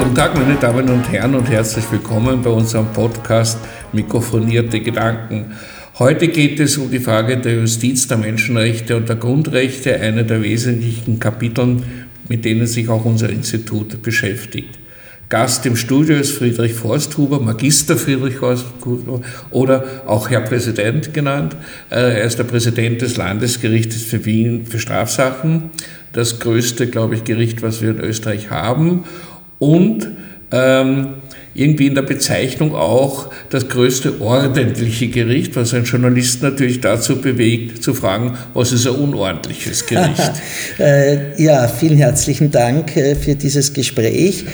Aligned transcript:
Guten 0.00 0.14
Tag, 0.14 0.34
meine 0.34 0.54
Damen 0.54 0.88
und 0.88 1.12
Herren, 1.12 1.34
und 1.34 1.50
herzlich 1.50 1.84
willkommen 1.92 2.40
bei 2.40 2.48
unserem 2.48 2.86
Podcast 2.86 3.58
Mikrofonierte 3.92 4.80
Gedanken. 4.80 5.52
Heute 5.98 6.28
geht 6.28 6.58
es 6.58 6.78
um 6.78 6.90
die 6.90 7.00
Frage 7.00 7.36
der 7.36 7.56
Justiz, 7.56 8.08
der 8.08 8.16
Menschenrechte 8.16 8.96
und 8.96 9.10
der 9.10 9.16
Grundrechte, 9.16 9.94
einer 10.00 10.22
der 10.22 10.42
wesentlichen 10.42 11.20
Kapiteln, 11.20 11.82
mit 12.30 12.46
denen 12.46 12.66
sich 12.66 12.88
auch 12.88 13.04
unser 13.04 13.28
Institut 13.28 14.00
beschäftigt. 14.02 14.78
Gast 15.28 15.66
im 15.66 15.76
Studio 15.76 16.16
ist 16.16 16.32
Friedrich 16.32 16.72
Forsthuber, 16.72 17.38
Magister 17.38 17.98
Friedrich 17.98 18.36
Forsthuber 18.36 19.20
oder 19.50 19.84
auch 20.06 20.30
Herr 20.30 20.40
Präsident 20.40 21.12
genannt. 21.12 21.54
Äh, 21.90 22.20
er 22.20 22.24
ist 22.24 22.38
der 22.38 22.44
Präsident 22.44 23.02
des 23.02 23.18
Landesgerichtes 23.18 24.02
für 24.02 24.24
Wien 24.24 24.64
für 24.64 24.78
Strafsachen, 24.78 25.70
das 26.14 26.40
größte, 26.40 26.86
glaube 26.86 27.16
ich, 27.16 27.24
Gericht, 27.24 27.62
was 27.62 27.82
wir 27.82 27.90
in 27.90 28.00
Österreich 28.00 28.50
haben 28.50 29.04
und 29.60 30.08
ähm, 30.50 31.14
irgendwie 31.54 31.88
in 31.88 31.94
der 31.94 32.02
Bezeichnung 32.02 32.74
auch 32.74 33.28
das 33.50 33.68
größte 33.68 34.20
ordentliche 34.20 35.08
Gericht, 35.08 35.56
was 35.56 35.74
einen 35.74 35.84
Journalist 35.84 36.42
natürlich 36.42 36.80
dazu 36.80 37.20
bewegt, 37.20 37.82
zu 37.82 37.92
fragen, 37.92 38.38
was 38.54 38.72
ist 38.72 38.86
ein 38.86 38.94
unordentliches 38.94 39.86
Gericht? 39.86 40.32
äh, 40.78 41.42
ja, 41.42 41.68
vielen 41.68 41.98
herzlichen 41.98 42.50
Dank 42.50 42.96
äh, 42.96 43.14
für 43.14 43.34
dieses 43.34 43.72
Gespräch. 43.72 44.44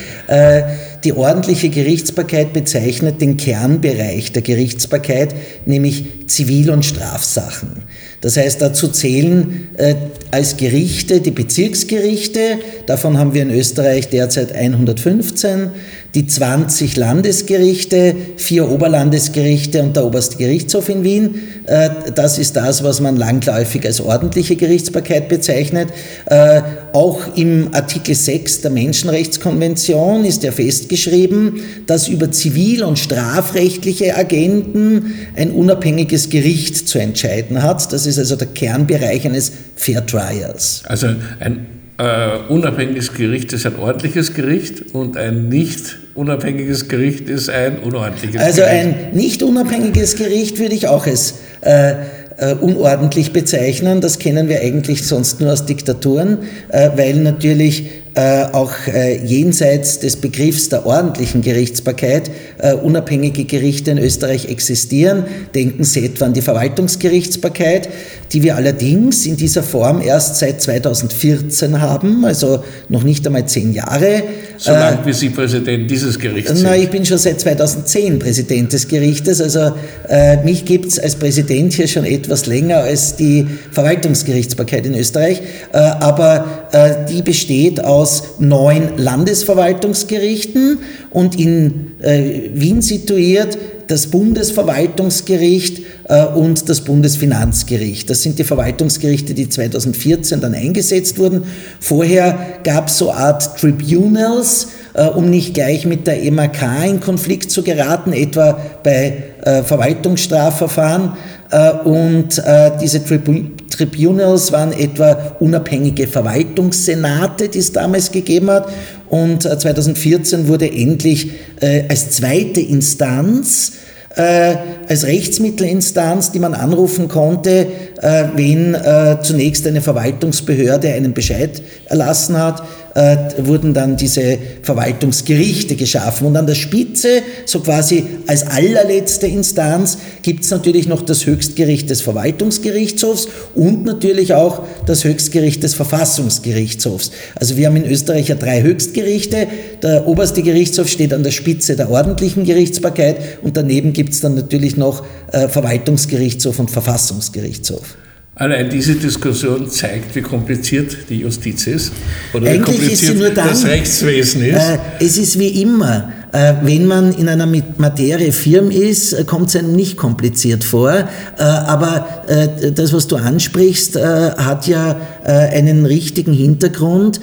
Die 1.06 1.12
ordentliche 1.12 1.68
Gerichtsbarkeit 1.68 2.52
bezeichnet 2.52 3.20
den 3.20 3.36
Kernbereich 3.36 4.32
der 4.32 4.42
Gerichtsbarkeit, 4.42 5.36
nämlich 5.64 6.26
Zivil- 6.26 6.70
und 6.70 6.84
Strafsachen. 6.84 7.84
Das 8.22 8.36
heißt, 8.36 8.60
dazu 8.60 8.88
zählen 8.88 9.68
äh, 9.76 9.94
als 10.32 10.56
Gerichte 10.56 11.20
die 11.20 11.30
Bezirksgerichte, 11.30 12.58
davon 12.86 13.18
haben 13.18 13.34
wir 13.34 13.42
in 13.42 13.50
Österreich 13.50 14.08
derzeit 14.08 14.52
115, 14.52 15.70
die 16.16 16.26
20 16.26 16.96
Landesgerichte, 16.96 18.16
vier 18.36 18.70
Oberlandesgerichte 18.70 19.82
und 19.82 19.96
der 19.96 20.06
Oberste 20.06 20.38
Gerichtshof 20.38 20.88
in 20.88 21.04
Wien. 21.04 21.34
Äh, 21.66 21.90
das 22.14 22.38
ist 22.38 22.56
das, 22.56 22.82
was 22.82 23.00
man 23.00 23.16
langläufig 23.16 23.84
als 23.84 24.00
ordentliche 24.00 24.56
Gerichtsbarkeit 24.56 25.28
bezeichnet. 25.28 25.90
Äh, 26.24 26.62
auch 26.94 27.36
im 27.36 27.68
Artikel 27.74 28.14
6 28.14 28.62
der 28.62 28.70
Menschenrechtskonvention 28.70 30.24
ist 30.24 30.42
ja 30.42 30.52
festgeschrieben, 30.96 31.60
dass 31.86 32.08
über 32.08 32.30
zivil- 32.30 32.82
und 32.82 32.98
strafrechtliche 32.98 34.16
Agenten 34.16 35.14
ein 35.36 35.50
unabhängiges 35.50 36.30
Gericht 36.30 36.88
zu 36.88 36.98
entscheiden 36.98 37.62
hat. 37.62 37.92
Das 37.92 38.06
ist 38.06 38.18
also 38.18 38.36
der 38.36 38.48
Kernbereich 38.48 39.24
eines 39.26 39.52
Fair 39.76 40.04
Trials. 40.06 40.82
Also 40.86 41.08
ein 41.40 41.66
äh, 41.98 42.52
unabhängiges 42.52 43.12
Gericht 43.14 43.52
ist 43.52 43.66
ein 43.66 43.76
ordentliches 43.76 44.34
Gericht 44.34 44.94
und 44.94 45.16
ein 45.16 45.48
nicht 45.48 45.98
unabhängiges 46.14 46.88
Gericht 46.88 47.28
ist 47.28 47.48
ein 47.48 47.78
unordentliches 47.78 48.40
also 48.40 48.62
Gericht. 48.62 48.76
Also 48.76 48.88
ein 48.88 49.16
nicht 49.16 49.42
unabhängiges 49.42 50.16
Gericht 50.16 50.58
würde 50.58 50.74
ich 50.74 50.88
auch 50.88 51.06
als 51.06 51.34
äh, 51.62 51.94
äh, 52.38 52.54
unordentlich 52.54 53.32
bezeichnen. 53.32 54.00
Das 54.00 54.18
kennen 54.18 54.48
wir 54.48 54.60
eigentlich 54.60 55.06
sonst 55.06 55.40
nur 55.40 55.52
aus 55.52 55.64
Diktaturen, 55.64 56.38
äh, 56.68 56.90
weil 56.96 57.14
natürlich 57.16 57.84
äh, 58.16 58.46
auch 58.52 58.72
äh, 58.86 59.22
jenseits 59.26 59.98
des 59.98 60.16
Begriffs 60.16 60.70
der 60.70 60.86
ordentlichen 60.86 61.42
Gerichtsbarkeit 61.42 62.30
äh, 62.56 62.72
unabhängige 62.72 63.44
Gerichte 63.44 63.90
in 63.90 63.98
Österreich 63.98 64.48
existieren. 64.48 65.24
Denken 65.54 65.84
Sie 65.84 66.06
etwa 66.06 66.24
an 66.24 66.32
die 66.32 66.40
Verwaltungsgerichtsbarkeit, 66.40 67.90
die 68.32 68.42
wir 68.42 68.56
allerdings 68.56 69.26
in 69.26 69.36
dieser 69.36 69.62
Form 69.62 70.00
erst 70.00 70.36
seit 70.36 70.62
2014 70.62 71.82
haben, 71.82 72.24
also 72.24 72.64
noch 72.88 73.02
nicht 73.02 73.26
einmal 73.26 73.46
zehn 73.46 73.74
Jahre. 73.74 74.22
Solange 74.56 75.04
wie 75.04 75.12
Sie 75.12 75.28
Präsident 75.28 75.90
dieses 75.90 76.18
Gerichts 76.18 76.52
sind. 76.52 76.62
Na, 76.62 76.74
ich 76.74 76.88
bin 76.88 77.04
schon 77.04 77.18
seit 77.18 77.38
2010 77.38 78.18
Präsident 78.18 78.72
des 78.72 78.88
Gerichtes, 78.88 79.42
also 79.42 79.72
äh, 80.08 80.42
mich 80.42 80.64
gibt 80.64 80.86
es 80.86 80.98
als 80.98 81.16
Präsident 81.16 81.74
hier 81.74 81.86
schon 81.86 82.06
etwas 82.06 82.46
länger 82.46 82.78
als 82.78 83.16
die 83.16 83.46
Verwaltungsgerichtsbarkeit 83.72 84.86
in 84.86 84.94
Österreich, 84.94 85.42
äh, 85.74 85.76
aber 85.76 86.68
äh, 86.72 87.12
die 87.12 87.20
besteht 87.20 87.84
aus 87.84 88.05
aus 88.06 88.22
neun 88.38 88.96
Landesverwaltungsgerichten 88.98 90.78
und 91.10 91.38
in 91.40 91.92
äh, 92.00 92.50
Wien 92.54 92.80
situiert 92.80 93.58
das 93.88 94.06
Bundesverwaltungsgericht 94.06 95.82
äh, 96.08 96.24
und 96.26 96.68
das 96.68 96.82
Bundesfinanzgericht. 96.82 98.08
Das 98.08 98.22
sind 98.22 98.38
die 98.38 98.44
Verwaltungsgerichte, 98.44 99.34
die 99.34 99.48
2014 99.48 100.40
dann 100.40 100.54
eingesetzt 100.54 101.18
wurden. 101.18 101.42
Vorher 101.80 102.60
gab 102.62 102.86
es 102.86 102.98
so 102.98 103.10
Art 103.10 103.58
Tribunals, 103.58 104.68
äh, 104.94 105.06
um 105.06 105.28
nicht 105.28 105.54
gleich 105.54 105.84
mit 105.84 106.06
der 106.06 106.30
MAK 106.30 106.62
in 106.86 107.00
Konflikt 107.00 107.50
zu 107.50 107.64
geraten, 107.64 108.12
etwa 108.12 108.60
bei 108.84 109.24
äh, 109.42 109.64
Verwaltungsstrafverfahren. 109.64 111.16
Äh, 111.50 111.72
und 111.84 112.38
äh, 112.38 112.70
diese 112.80 113.04
Tribunals 113.04 113.55
Tribunals 113.76 114.52
waren 114.52 114.72
etwa 114.72 115.36
unabhängige 115.40 116.06
Verwaltungssenate, 116.06 117.48
die 117.48 117.58
es 117.58 117.72
damals 117.72 118.10
gegeben 118.10 118.50
hat. 118.50 118.68
Und 119.08 119.42
2014 119.42 120.44
äh, 120.44 120.48
wurde 120.48 120.70
endlich 120.70 121.30
äh, 121.60 121.84
als 121.88 122.10
zweite 122.10 122.60
Instanz 122.60 123.72
äh, 124.16 124.56
als 124.88 125.06
Rechtsmittelinstanz, 125.06 126.32
die 126.32 126.38
man 126.38 126.54
anrufen 126.54 127.08
konnte, 127.08 127.66
äh, 128.00 128.24
wenn 128.34 128.74
äh, 128.74 129.18
zunächst 129.22 129.66
eine 129.66 129.82
Verwaltungsbehörde 129.82 130.92
einen 130.92 131.12
Bescheid 131.12 131.62
erlassen 131.86 132.38
hat, 132.38 132.62
äh, 132.96 133.16
wurden 133.46 133.74
dann 133.74 133.98
diese 133.98 134.38
Verwaltungsgerichte 134.62 135.76
geschaffen. 135.76 136.26
Und 136.26 136.36
an 136.36 136.46
der 136.46 136.54
Spitze, 136.54 137.22
so 137.44 137.60
quasi 137.60 138.04
als 138.26 138.46
allerletzte 138.46 139.26
Instanz, 139.26 139.98
gibt 140.22 140.44
es 140.44 140.50
natürlich 140.50 140.88
noch 140.88 141.02
das 141.02 141.26
Höchstgericht 141.26 141.90
des 141.90 142.00
Verwaltungsgerichtshofs 142.00 143.28
und 143.54 143.84
natürlich 143.84 144.32
auch 144.32 144.62
das 144.86 145.04
Höchstgericht 145.04 145.62
des 145.62 145.74
Verfassungsgerichtshofs. 145.74 147.10
Also 147.34 147.58
wir 147.58 147.66
haben 147.66 147.76
in 147.76 147.84
Österreich 147.84 148.28
ja 148.28 148.34
drei 148.34 148.62
Höchstgerichte. 148.62 149.46
Der 149.82 150.08
oberste 150.08 150.42
Gerichtshof 150.42 150.88
steht 150.88 151.12
an 151.12 151.22
der 151.22 151.32
Spitze 151.32 151.76
der 151.76 151.90
ordentlichen 151.90 152.44
Gerichtsbarkeit 152.44 153.16
und 153.42 153.58
daneben 153.58 153.92
gibt 153.92 154.14
es 154.14 154.20
dann 154.20 154.34
natürlich 154.34 154.78
noch 154.78 155.04
äh, 155.32 155.48
Verwaltungsgerichtshof 155.48 156.58
und 156.58 156.70
Verfassungsgerichtshof. 156.70 157.96
Allein 158.38 158.68
diese 158.68 158.96
Diskussion 158.96 159.70
zeigt, 159.70 160.14
wie 160.14 160.20
kompliziert 160.20 160.94
die 161.08 161.20
Justiz 161.20 161.66
ist 161.66 161.92
oder 162.34 162.50
Eigentlich 162.50 162.60
wie 162.60 162.78
kompliziert 162.78 163.36
dann, 163.38 163.48
das 163.48 163.64
Rechtswesen 163.64 164.44
ist. 164.44 164.56
Äh, 164.56 164.78
es 165.00 165.16
ist 165.16 165.38
wie 165.38 165.62
immer, 165.62 166.12
äh, 166.32 166.52
wenn 166.60 166.86
man 166.86 167.14
in 167.14 167.30
einer 167.30 167.46
Materie 167.78 168.32
firm 168.32 168.70
ist, 168.70 169.14
äh, 169.14 169.24
kommt 169.24 169.48
es 169.48 169.56
einem 169.56 169.74
nicht 169.74 169.96
kompliziert 169.96 170.64
vor. 170.64 170.92
Äh, 170.92 171.42
aber 171.42 172.24
äh, 172.26 172.72
das, 172.72 172.92
was 172.92 173.06
du 173.06 173.16
ansprichst, 173.16 173.96
äh, 173.96 174.02
hat 174.02 174.66
ja 174.66 175.00
einen 175.24 175.86
richtigen 175.86 176.32
Hintergrund. 176.32 177.20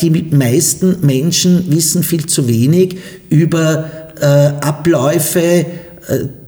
die 0.00 0.10
meisten 0.32 0.96
Menschen 1.02 1.66
wissen 1.72 2.02
viel 2.02 2.26
zu 2.26 2.48
wenig 2.48 2.96
über 3.28 3.84
Abläufe, 4.60 5.66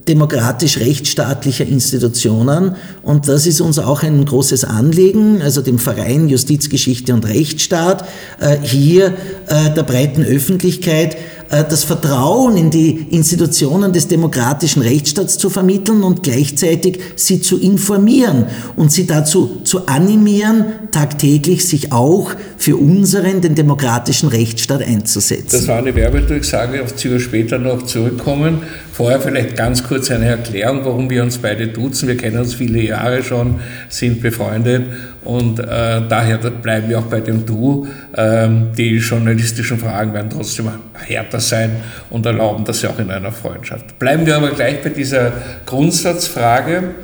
demokratisch-rechtsstaatlicher 0.09 1.67
Institutionen. 1.67 2.77
Und 3.03 3.29
das 3.29 3.47
ist 3.47 3.61
uns 3.61 3.79
auch 3.79 4.03
ein 4.03 4.25
großes 4.25 4.65
Anliegen, 4.65 5.43
also 5.43 5.63
dem 5.63 5.79
Verein 5.79 6.29
Justizgeschichte 6.29 7.15
und 7.15 7.27
Rechtsstaat, 7.27 8.05
äh, 8.41 8.57
hier 8.63 9.15
äh, 9.47 9.71
der 9.75 9.83
breiten 9.83 10.25
Öffentlichkeit 10.25 11.17
äh, 11.51 11.65
das 11.69 11.85
Vertrauen 11.85 12.57
in 12.57 12.71
die 12.71 13.07
Institutionen 13.11 13.93
des 13.93 14.09
demokratischen 14.09 14.83
Rechtsstaats 14.83 15.39
zu 15.39 15.51
vermitteln 15.51 16.03
und 16.03 16.23
gleichzeitig 16.23 17.01
sie 17.17 17.41
zu 17.41 17.59
informieren 17.59 18.47
und 18.77 18.93
sie 18.93 19.07
dazu 19.07 19.61
zu 19.65 19.87
animieren, 19.87 20.65
tagtäglich 20.91 21.67
sich 21.67 21.93
auch 21.93 22.31
für 22.57 22.77
unseren, 22.77 23.41
den 23.41 23.55
demokratischen 23.55 24.29
Rechtsstaat 24.29 24.83
einzusetzen. 24.83 25.49
Das 25.53 25.69
war 25.69 25.79
eine 25.79 25.95
Werbedurchsage, 25.95 26.83
auf 26.83 26.93
die 26.93 27.11
wir 27.11 27.21
später 27.21 27.59
noch 27.59 27.83
zurückkommen. 27.83 28.63
Vorher 28.95 29.21
vielleicht 29.21 29.57
ganz 29.57 29.83
kurz 29.83 30.09
eine 30.13 30.27
Erklärung, 30.27 30.85
warum 30.85 31.11
wir 31.11 31.25
uns 31.25 31.39
beide 31.39 31.67
duzen. 31.67 32.07
Wir 32.07 32.17
kennen 32.17 32.39
uns 32.39 32.55
viele 32.55 32.81
Jahre 32.81 33.25
schon, 33.25 33.59
sind 33.89 34.21
befreundet 34.21 34.85
und 35.25 35.59
äh, 35.59 35.65
daher 36.09 36.39
bleiben 36.39 36.89
wir 36.89 37.01
auch 37.01 37.07
bei 37.07 37.19
dem 37.19 37.45
Du. 37.45 37.89
Ähm, 38.17 38.69
die 38.79 38.99
journalistischen 38.99 39.81
Fragen 39.81 40.15
werden 40.15 40.31
trotzdem 40.31 40.71
härter 40.93 41.41
sein 41.41 41.73
und 42.09 42.25
erlauben 42.25 42.65
das 42.65 42.83
ja 42.83 42.91
auch 42.91 42.99
in 43.01 43.11
einer 43.11 43.33
Freundschaft. 43.33 43.99
Bleiben 43.99 44.27
wir 44.27 44.37
aber 44.37 44.51
gleich 44.51 44.81
bei 44.81 44.91
dieser 44.91 45.33
Grundsatzfrage, 45.67 46.95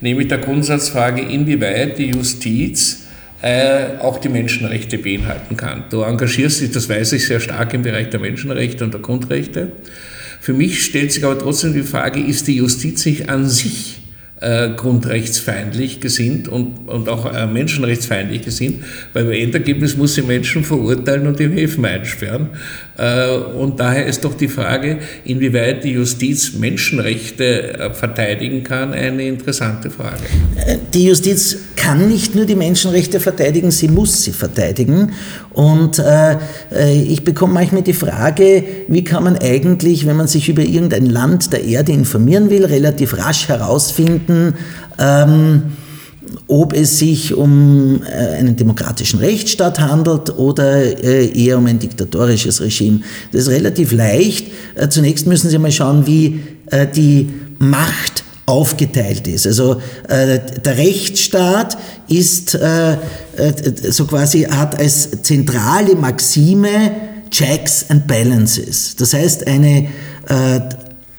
nämlich 0.00 0.28
der 0.28 0.38
Grundsatzfrage, 0.38 1.20
inwieweit 1.20 1.98
die 1.98 2.12
Justiz 2.12 3.06
äh, 3.42 3.98
auch 3.98 4.18
die 4.18 4.28
Menschenrechte 4.28 4.98
beinhalten 4.98 5.56
kann. 5.56 5.82
Du 5.90 6.02
engagierst 6.02 6.60
dich, 6.60 6.70
das 6.70 6.88
weiß 6.88 7.10
ich, 7.14 7.26
sehr 7.26 7.40
stark 7.40 7.74
im 7.74 7.82
Bereich 7.82 8.08
der 8.10 8.20
Menschenrechte 8.20 8.84
und 8.84 8.94
der 8.94 9.00
Grundrechte. 9.00 9.72
Für 10.40 10.54
mich 10.54 10.84
stellt 10.84 11.12
sich 11.12 11.24
aber 11.24 11.38
trotzdem 11.38 11.74
die 11.74 11.82
Frage, 11.82 12.20
ist 12.20 12.48
die 12.48 12.56
Justiz 12.56 13.02
sich 13.02 13.28
an 13.28 13.48
sich 13.48 14.00
äh, 14.40 14.70
grundrechtsfeindlich 14.70 16.00
gesinnt 16.00 16.48
und, 16.48 16.88
und 16.88 17.08
auch 17.08 17.32
äh, 17.32 17.46
menschenrechtsfeindlich 17.46 18.42
gesinnt, 18.42 18.82
weil 19.12 19.24
im 19.26 19.32
Endergebnis 19.32 19.96
muss 19.96 20.14
sie 20.14 20.22
Menschen 20.22 20.64
verurteilen 20.64 21.26
und 21.26 21.38
in 21.40 21.52
Häfen 21.52 21.84
einsperren. 21.84 22.48
Äh, 22.96 23.36
und 23.36 23.80
daher 23.80 24.06
ist 24.06 24.24
doch 24.24 24.34
die 24.34 24.48
Frage, 24.48 24.98
inwieweit 25.24 25.84
die 25.84 25.92
Justiz 25.92 26.54
Menschenrechte 26.54 27.74
äh, 27.78 27.92
verteidigen 27.92 28.64
kann, 28.64 28.94
eine 28.94 29.28
interessante 29.28 29.90
Frage. 29.90 30.22
Äh, 30.66 30.78
die 30.94 31.08
Justiz 31.08 31.58
kann 31.80 32.08
nicht 32.08 32.34
nur 32.34 32.44
die 32.44 32.56
Menschenrechte 32.56 33.20
verteidigen, 33.20 33.70
sie 33.70 33.88
muss 33.88 34.22
sie 34.22 34.32
verteidigen. 34.32 35.12
Und 35.52 35.98
äh, 35.98 36.36
ich 37.02 37.24
bekomme 37.24 37.54
manchmal 37.54 37.82
die 37.82 37.94
Frage, 37.94 38.64
wie 38.88 39.02
kann 39.02 39.24
man 39.24 39.38
eigentlich, 39.38 40.06
wenn 40.06 40.16
man 40.16 40.28
sich 40.28 40.48
über 40.48 40.62
irgendein 40.62 41.06
Land 41.06 41.52
der 41.52 41.64
Erde 41.64 41.92
informieren 41.92 42.50
will, 42.50 42.66
relativ 42.66 43.16
rasch 43.16 43.48
herausfinden, 43.48 44.54
ähm, 44.98 45.62
ob 46.48 46.74
es 46.74 46.98
sich 46.98 47.34
um 47.34 48.02
äh, 48.02 48.36
einen 48.36 48.56
demokratischen 48.56 49.18
Rechtsstaat 49.20 49.80
handelt 49.80 50.36
oder 50.38 51.02
äh, 51.02 51.26
eher 51.26 51.56
um 51.56 51.66
ein 51.66 51.78
diktatorisches 51.78 52.60
Regime. 52.60 53.00
Das 53.32 53.42
ist 53.42 53.48
relativ 53.48 53.92
leicht. 53.92 54.48
Äh, 54.74 54.88
zunächst 54.90 55.26
müssen 55.26 55.48
Sie 55.48 55.58
mal 55.58 55.72
schauen, 55.72 56.06
wie 56.06 56.40
die 56.94 57.28
Macht 57.58 58.22
aufgeteilt 58.50 59.26
ist. 59.26 59.46
Also 59.46 59.80
der 60.08 60.76
Rechtsstaat 60.76 61.78
ist 62.08 62.50
so 62.50 64.04
quasi 64.06 64.42
hat 64.42 64.78
als 64.78 65.22
zentrale 65.22 65.94
Maxime 65.94 66.90
Checks 67.30 67.86
and 67.88 68.06
Balances. 68.06 68.96
Das 68.96 69.14
heißt 69.14 69.46
eine 69.46 69.88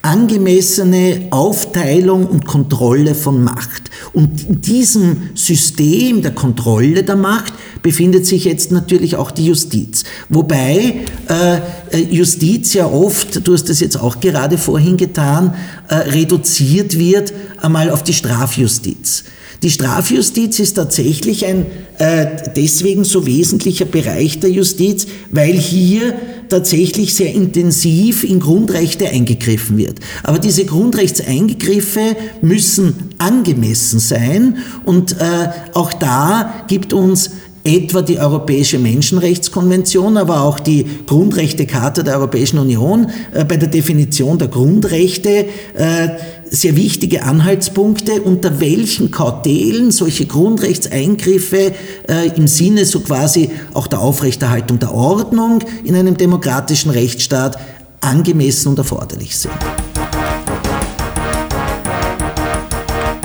angemessene 0.02 1.28
Aufteilung 1.30 2.26
und 2.26 2.44
Kontrolle 2.44 3.14
von 3.14 3.42
Macht. 3.42 3.84
Und 4.12 4.48
in 4.48 4.60
diesem 4.60 5.30
System 5.34 6.22
der 6.22 6.32
Kontrolle 6.32 7.04
der 7.04 7.16
Macht 7.16 7.54
befindet 7.82 8.26
sich 8.26 8.44
jetzt 8.44 8.70
natürlich 8.72 9.16
auch 9.16 9.30
die 9.30 9.46
Justiz. 9.46 10.04
Wobei 10.28 11.04
äh, 11.28 11.98
Justiz 12.10 12.74
ja 12.74 12.86
oft, 12.86 13.46
du 13.46 13.52
hast 13.52 13.68
das 13.68 13.80
jetzt 13.80 13.96
auch 13.96 14.20
gerade 14.20 14.58
vorhin 14.58 14.96
getan, 14.96 15.54
äh, 15.88 15.94
reduziert 15.94 16.98
wird 16.98 17.32
einmal 17.60 17.90
auf 17.90 18.02
die 18.02 18.14
Strafjustiz. 18.14 19.24
Die 19.62 19.70
Strafjustiz 19.70 20.58
ist 20.58 20.74
tatsächlich 20.74 21.46
ein 21.46 21.66
äh, 21.98 22.26
deswegen 22.56 23.04
so 23.04 23.26
wesentlicher 23.26 23.84
Bereich 23.84 24.40
der 24.40 24.50
Justiz, 24.50 25.06
weil 25.30 25.54
hier 25.54 26.14
tatsächlich 26.48 27.14
sehr 27.14 27.32
intensiv 27.32 28.24
in 28.24 28.40
Grundrechte 28.40 29.08
eingegriffen 29.08 29.78
wird. 29.78 30.00
Aber 30.24 30.40
diese 30.40 30.64
Grundrechtseingriffe 30.64 32.16
müssen 32.40 32.94
angemessen 33.18 34.00
sein 34.00 34.56
und 34.84 35.12
äh, 35.12 35.48
auch 35.74 35.92
da 35.92 36.64
gibt 36.66 36.92
uns 36.92 37.30
etwa 37.64 38.02
die 38.02 38.18
Europäische 38.18 38.78
Menschenrechtskonvention, 38.78 40.16
aber 40.16 40.42
auch 40.42 40.58
die 40.58 40.84
Grundrechtecharta 41.06 42.02
der 42.02 42.16
Europäischen 42.16 42.58
Union 42.58 43.10
äh, 43.32 43.44
bei 43.44 43.56
der 43.56 43.68
Definition 43.68 44.38
der 44.38 44.48
Grundrechte 44.48 45.46
äh, 45.74 46.08
sehr 46.50 46.76
wichtige 46.76 47.22
Anhaltspunkte, 47.22 48.20
unter 48.22 48.60
welchen 48.60 49.10
Kautelen 49.10 49.90
solche 49.90 50.26
Grundrechtseingriffe 50.26 51.72
äh, 52.08 52.28
im 52.36 52.46
Sinne 52.46 52.84
so 52.84 53.00
quasi 53.00 53.50
auch 53.74 53.86
der 53.86 54.00
Aufrechterhaltung 54.00 54.78
der 54.78 54.92
Ordnung 54.92 55.60
in 55.84 55.94
einem 55.94 56.16
demokratischen 56.16 56.90
Rechtsstaat 56.90 57.58
angemessen 58.00 58.68
und 58.68 58.78
erforderlich 58.78 59.38
sind. 59.38 59.52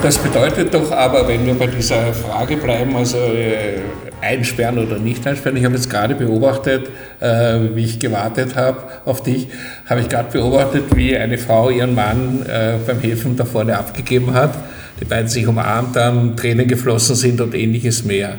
Das 0.02 0.20
bedeutet 0.20 0.74
doch 0.74 0.92
aber, 0.92 1.28
wenn 1.28 1.46
wir 1.46 1.56
bei 1.56 1.68
dieser 1.68 2.14
Frage 2.14 2.56
bleiben, 2.58 2.96
also 2.96 3.18
äh, 3.18 3.80
einsperren 4.22 4.78
oder 4.78 5.00
nicht 5.00 5.26
einsperren. 5.26 5.58
Ich 5.58 5.66
habe 5.66 5.76
jetzt 5.76 5.90
gerade 5.90 6.14
beobachtet, 6.14 6.88
äh, 7.20 7.60
wie 7.74 7.84
ich 7.84 8.00
gewartet 8.00 8.56
habe 8.56 8.78
auf 9.06 9.24
dich, 9.24 9.48
habe 9.90 10.02
ich 10.02 10.10
gerade 10.10 10.32
beobachtet, 10.32 10.96
wie 10.96 11.18
eine 11.18 11.38
Frau 11.40 11.72
ihren 11.72 11.96
Mann 11.96 12.46
äh, 12.48 12.76
beim 12.86 13.00
Helfen 13.00 13.36
da 13.36 13.46
vorne 13.46 13.78
abgegeben 13.78 14.34
hat, 14.34 14.54
die 15.02 15.06
beiden 15.06 15.28
sich 15.28 15.48
umarmt 15.48 15.98
haben, 15.98 16.36
Tränen 16.38 16.68
geflossen 16.68 17.16
sind 17.16 17.42
und 17.42 17.56
ähnliches 17.56 18.04
mehr. 18.04 18.38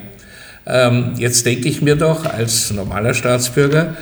Ähm, 0.65 1.15
jetzt 1.17 1.45
denke 1.45 1.69
ich 1.69 1.83
mir 1.83 1.97
doch 1.97 2.25
als 2.25 2.71
normaler 2.71 3.15
Staatsbürger, 3.15 3.97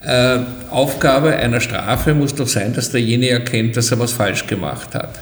äh, 0.00 0.38
Aufgabe 0.70 1.36
einer 1.36 1.60
Strafe 1.60 2.14
muss 2.14 2.34
doch 2.34 2.48
sein, 2.48 2.72
dass 2.72 2.90
derjenige 2.90 3.32
erkennt, 3.32 3.76
dass 3.76 3.90
er 3.90 3.98
was 3.98 4.12
falsch 4.12 4.46
gemacht 4.46 4.94
hat. 4.94 5.18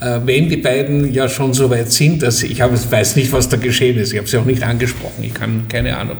Äh, 0.00 0.20
wenn 0.24 0.48
die 0.48 0.58
beiden 0.58 1.12
ja 1.12 1.28
schon 1.28 1.54
so 1.54 1.70
weit 1.70 1.90
sind, 1.90 2.22
dass 2.22 2.42
ich 2.42 2.60
weiß 2.60 3.16
nicht, 3.16 3.32
was 3.32 3.48
da 3.48 3.56
geschehen 3.56 3.96
ist, 3.98 4.12
ich 4.12 4.18
habe 4.18 4.28
sie 4.28 4.36
auch 4.36 4.44
nicht 4.44 4.62
angesprochen, 4.62 5.22
ich 5.22 5.32
kann 5.32 5.66
keine 5.68 5.96
Ahnung. 5.96 6.18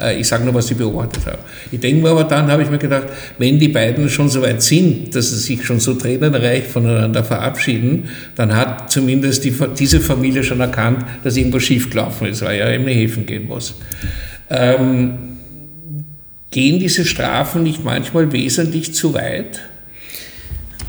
Äh, 0.00 0.18
ich 0.20 0.26
sage 0.26 0.44
nur, 0.44 0.54
was 0.54 0.70
ich 0.70 0.76
beobachtet 0.76 1.26
habe. 1.26 1.38
Ich 1.70 1.80
denke 1.80 2.02
mir 2.02 2.10
aber 2.10 2.24
dann, 2.24 2.50
habe 2.50 2.62
ich 2.62 2.70
mir 2.70 2.78
gedacht, 2.78 3.08
wenn 3.36 3.58
die 3.58 3.68
beiden 3.68 4.08
schon 4.08 4.30
so 4.30 4.40
weit 4.40 4.62
sind, 4.62 5.14
dass 5.14 5.30
sie 5.30 5.36
sich 5.36 5.66
schon 5.66 5.80
so 5.80 5.94
tränenreich 5.94 6.64
voneinander 6.64 7.22
verabschieden, 7.22 8.08
dann 8.36 8.56
hat 8.56 8.90
zumindest 8.90 9.44
die, 9.44 9.54
diese 9.78 10.00
Familie 10.00 10.42
schon 10.42 10.60
erkannt, 10.60 11.04
dass 11.22 11.36
irgendwas 11.36 11.62
schiefgelaufen 11.64 12.28
ist, 12.28 12.42
weil 12.42 12.58
ja 12.58 12.70
eben 12.70 12.84
eine 12.84 12.94
Häfen 12.94 13.26
gehen 13.26 13.46
muss. 13.46 13.74
Ähm, 14.48 15.18
gehen 16.50 16.78
diese 16.80 17.04
Strafen 17.04 17.62
nicht 17.62 17.84
manchmal 17.84 18.32
wesentlich 18.32 18.94
zu 18.94 19.12
weit? 19.12 19.60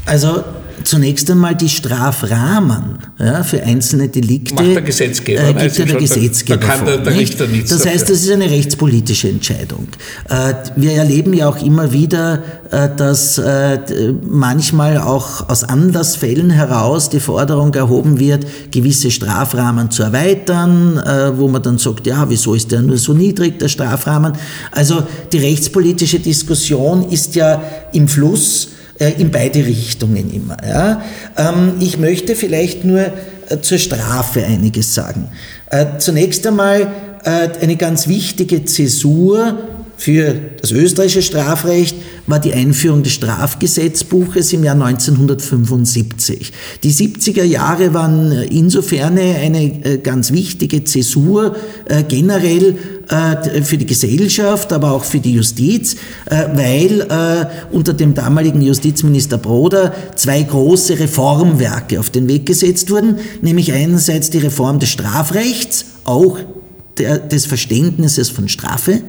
Also 0.06 0.44
zunächst 0.83 1.30
einmal 1.30 1.56
die 1.56 1.69
Strafrahmen 1.69 3.00
ja, 3.19 3.44
für 3.44 3.63
einzelne 3.63 4.10
Delikte 4.10 4.56
Macht 4.56 4.75
der 4.75 4.81
Gesetzgeber. 4.81 5.42
Äh, 5.42 5.54
gibt 5.54 5.78
ja 5.78 5.86
der 5.86 5.95
Gesetzgeber. 5.95 6.60
Da 6.60 6.68
kann 6.68 6.86
der, 6.86 6.98
der 6.98 7.16
Richter 7.16 7.48
nichts 7.48 7.69
Das 7.69 7.86
heißt, 7.86 8.10
das 8.10 8.24
ist 8.24 8.31
eine 8.31 8.50
rechtspolitische 8.50 9.30
Entscheidung. 9.30 9.88
Äh, 10.30 10.54
wir 10.75 10.94
erleben 10.94 11.33
ja 11.33 11.50
auch 11.50 11.62
immer 11.62 11.92
wieder, 11.92 12.44
äh, 12.72 12.89
dass 12.95 13.38
äh, 13.38 13.80
manchmal 14.28 14.98
auch 14.98 15.50
aus 15.50 15.63
Anlassfällen 15.63 16.50
heraus 16.50 17.10
die 17.10 17.19
Forderung 17.19 17.74
erhoben 17.74 18.19
wird, 18.19 18.45
gewisse 18.72 19.12
Strafrahmen 19.12 19.92
zu 19.92 20.04
erweitern, 20.04 21.01
wo 21.38 21.48
man 21.48 21.62
dann 21.62 21.77
sagt, 21.77 22.07
ja, 22.07 22.30
wieso 22.30 22.54
ist 22.54 22.72
der 22.72 22.81
nur 22.81 22.98
so 22.98 23.13
niedrig, 23.13 23.60
der 23.60 23.68
Strafrahmen? 23.68 24.34
Also 24.72 25.04
die 25.31 25.38
rechtspolitische 25.38 26.19
Diskussion 26.19 27.10
ist 27.10 27.36
ja 27.36 27.62
im 27.94 28.07
Fluss 28.07 28.69
in 29.07 29.31
beide 29.31 29.65
Richtungen 29.65 30.31
immer. 30.33 30.57
Ja. 30.68 31.01
Ähm, 31.38 31.74
ich 31.80 31.98
möchte 31.98 32.36
vielleicht 32.36 32.86
nur 32.86 33.00
äh, 33.00 33.62
zur 33.62 33.77
Strafe 33.77 34.45
einiges 34.45 34.94
sagen. 34.94 35.30
Äh, 35.69 35.98
zunächst 35.98 36.45
einmal 36.48 36.92
eine 37.24 37.75
ganz 37.75 38.07
wichtige 38.07 38.65
Zäsur 38.65 39.60
für 39.96 40.34
das 40.60 40.72
österreichische 40.72 41.22
Strafrecht 41.22 41.96
war 42.25 42.39
die 42.39 42.51
Einführung 42.51 43.03
des 43.03 43.13
Strafgesetzbuches 43.13 44.53
im 44.53 44.63
Jahr 44.63 44.74
1975. 44.74 46.51
Die 46.81 46.91
70er 46.91 47.43
Jahre 47.43 47.93
waren 47.93 48.31
insofern 48.31 49.20
eine 49.20 50.00
ganz 50.00 50.31
wichtige 50.31 50.84
Zäsur 50.84 51.55
generell 52.08 52.70
äh, 52.70 52.75
für 53.63 53.77
die 53.77 53.86
Gesellschaft, 53.86 54.72
aber 54.72 54.91
auch 54.91 55.03
für 55.03 55.20
die 55.20 55.34
Justiz, 55.34 55.96
äh, 56.25 56.48
weil 56.53 57.01
äh, 57.01 57.75
unter 57.75 57.94
dem 57.94 58.13
damaligen 58.13 58.62
Justizminister 58.62 59.38
Broder 59.38 59.94
zwei 60.15 60.41
große 60.41 61.00
Reformwerke 61.00 62.00
auf 62.00 62.10
den 62.10 62.27
Weg 62.27 62.46
gesetzt 62.46 62.89
wurden, 62.89 63.18
nämlich 63.41 63.74
einerseits 63.74 64.30
die 64.30 64.39
Reform 64.39 64.80
des 64.80 64.89
Strafrechts, 64.89 65.86
auch 66.06 66.38
des 66.98 67.46
Verständnisses 67.46 68.30
von 68.30 68.48
Strafe 68.48 69.01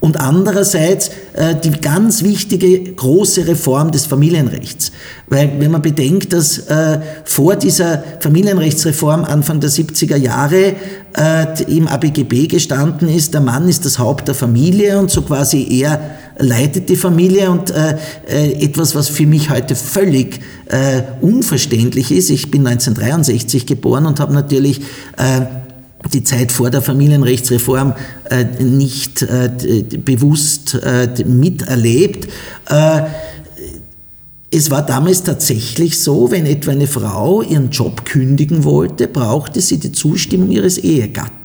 und 0.00 0.20
andererseits 0.20 1.10
äh, 1.34 1.56
die 1.56 1.72
ganz 1.72 2.22
wichtige 2.22 2.92
große 2.92 3.46
Reform 3.48 3.90
des 3.90 4.06
Familienrechts. 4.06 4.92
Weil 5.26 5.52
wenn 5.58 5.72
man 5.72 5.82
bedenkt, 5.82 6.32
dass 6.32 6.58
äh, 6.58 7.00
vor 7.24 7.56
dieser 7.56 8.02
Familienrechtsreform 8.20 9.24
Anfang 9.24 9.60
der 9.60 9.70
70er 9.70 10.16
Jahre 10.16 10.74
äh, 11.16 11.62
im 11.66 11.88
ABGB 11.88 12.46
gestanden 12.46 13.08
ist, 13.08 13.34
der 13.34 13.40
Mann 13.40 13.68
ist 13.68 13.84
das 13.84 13.98
Haupt 13.98 14.28
der 14.28 14.34
Familie 14.34 14.98
und 14.98 15.10
so 15.10 15.22
quasi 15.22 15.66
er 15.80 16.00
leitet 16.38 16.88
die 16.88 16.96
Familie 16.96 17.50
und 17.50 17.70
äh, 17.70 17.96
äh 18.28 18.64
etwas, 18.64 18.94
was 18.94 19.08
für 19.08 19.26
mich 19.26 19.50
heute 19.50 19.74
völlig 19.74 20.40
äh, 20.66 21.02
unverständlich 21.20 22.12
ist. 22.12 22.30
Ich 22.30 22.50
bin 22.50 22.64
1963 22.66 23.66
geboren 23.66 24.06
und 24.06 24.20
habe 24.20 24.32
natürlich 24.32 24.80
äh, 25.16 25.67
die 26.12 26.22
Zeit 26.22 26.52
vor 26.52 26.70
der 26.70 26.82
Familienrechtsreform 26.82 27.94
äh, 28.30 28.44
nicht 28.62 29.22
äh, 29.22 29.50
bewusst 30.04 30.74
äh, 30.74 31.24
miterlebt. 31.24 32.28
Äh, 32.68 33.02
es 34.50 34.70
war 34.70 34.84
damals 34.84 35.24
tatsächlich 35.24 35.98
so, 35.98 36.30
wenn 36.30 36.46
etwa 36.46 36.70
eine 36.70 36.86
Frau 36.86 37.42
ihren 37.42 37.70
Job 37.70 38.06
kündigen 38.06 38.64
wollte, 38.64 39.06
brauchte 39.06 39.60
sie 39.60 39.78
die 39.78 39.92
Zustimmung 39.92 40.50
ihres 40.50 40.78
Ehegatten. 40.78 41.37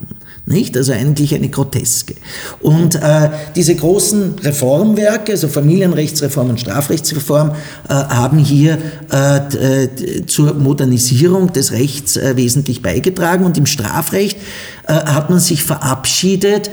Nicht? 0.45 0.75
Also 0.75 0.91
eigentlich 0.91 1.33
eine 1.33 1.47
Groteske. 1.47 2.15
Und 2.59 2.95
äh, 2.95 3.29
diese 3.55 3.75
großen 3.75 4.35
Reformwerke, 4.39 5.31
also 5.31 5.47
Familienrechtsreform 5.47 6.49
und 6.49 6.59
Strafrechtsreform, 6.59 7.51
äh, 7.51 7.93
haben 7.93 8.39
hier 8.39 8.77
äh, 9.11 9.37
äh, 9.85 10.25
zur 10.25 10.53
Modernisierung 10.53 11.53
des 11.53 11.71
Rechts 11.71 12.17
äh, 12.17 12.35
wesentlich 12.35 12.81
beigetragen. 12.81 13.45
Und 13.45 13.57
im 13.57 13.65
Strafrecht 13.65 14.37
äh, 14.85 14.93
hat 14.93 15.29
man 15.29 15.39
sich 15.39 15.63
verabschiedet 15.63 16.69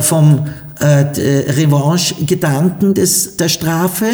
vom 0.00 0.46
äh, 0.80 1.06
Revanche-Gedanken 1.50 2.94
der 2.94 3.48
Strafe 3.48 4.06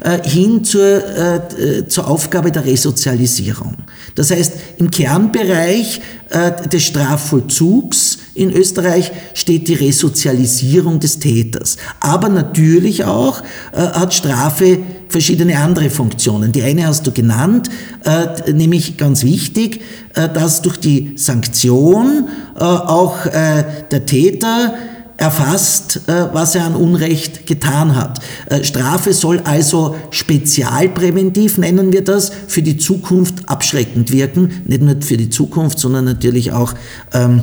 äh, 0.00 0.26
hin 0.26 0.64
zur, 0.64 0.82
äh, 0.82 1.86
zur 1.88 2.08
Aufgabe 2.08 2.50
der 2.50 2.64
Resozialisierung. 2.64 3.76
Das 4.14 4.30
heißt, 4.30 4.52
im 4.78 4.90
Kernbereich 4.90 6.00
äh, 6.30 6.68
des 6.68 6.84
Strafvollzugs 6.84 8.18
in 8.36 8.52
Österreich 8.52 9.12
steht 9.34 9.68
die 9.68 9.74
Resozialisierung 9.74 11.00
des 11.00 11.18
Täters. 11.18 11.78
Aber 12.00 12.28
natürlich 12.28 13.04
auch 13.04 13.42
äh, 13.72 13.78
hat 13.78 14.14
Strafe 14.14 14.78
verschiedene 15.08 15.58
andere 15.58 15.88
Funktionen. 15.88 16.52
Die 16.52 16.62
eine 16.62 16.86
hast 16.86 17.06
du 17.06 17.12
genannt, 17.12 17.70
äh, 18.04 18.52
nämlich 18.52 18.98
ganz 18.98 19.24
wichtig, 19.24 19.80
äh, 20.14 20.28
dass 20.28 20.62
durch 20.62 20.76
die 20.78 21.12
Sanktion 21.16 22.28
äh, 22.54 22.62
auch 22.62 23.24
äh, 23.24 23.64
der 23.90 24.04
Täter 24.04 24.74
erfasst, 25.16 26.02
äh, 26.06 26.26
was 26.34 26.54
er 26.54 26.64
an 26.64 26.74
Unrecht 26.74 27.46
getan 27.46 27.96
hat. 27.96 28.20
Strafe 28.62 29.14
soll 29.14 29.40
also 29.44 29.96
spezialpräventiv, 30.10 31.56
nennen 31.56 31.90
wir 31.92 32.04
das, 32.04 32.30
für 32.48 32.60
die 32.60 32.76
Zukunft 32.76 33.48
abschreckend 33.48 34.12
wirken. 34.12 34.62
Nicht 34.66 34.82
nur 34.82 35.00
für 35.00 35.16
die 35.16 35.30
Zukunft, 35.30 35.78
sondern 35.78 36.04
natürlich 36.04 36.52
auch 36.52 36.74
ähm, 37.14 37.42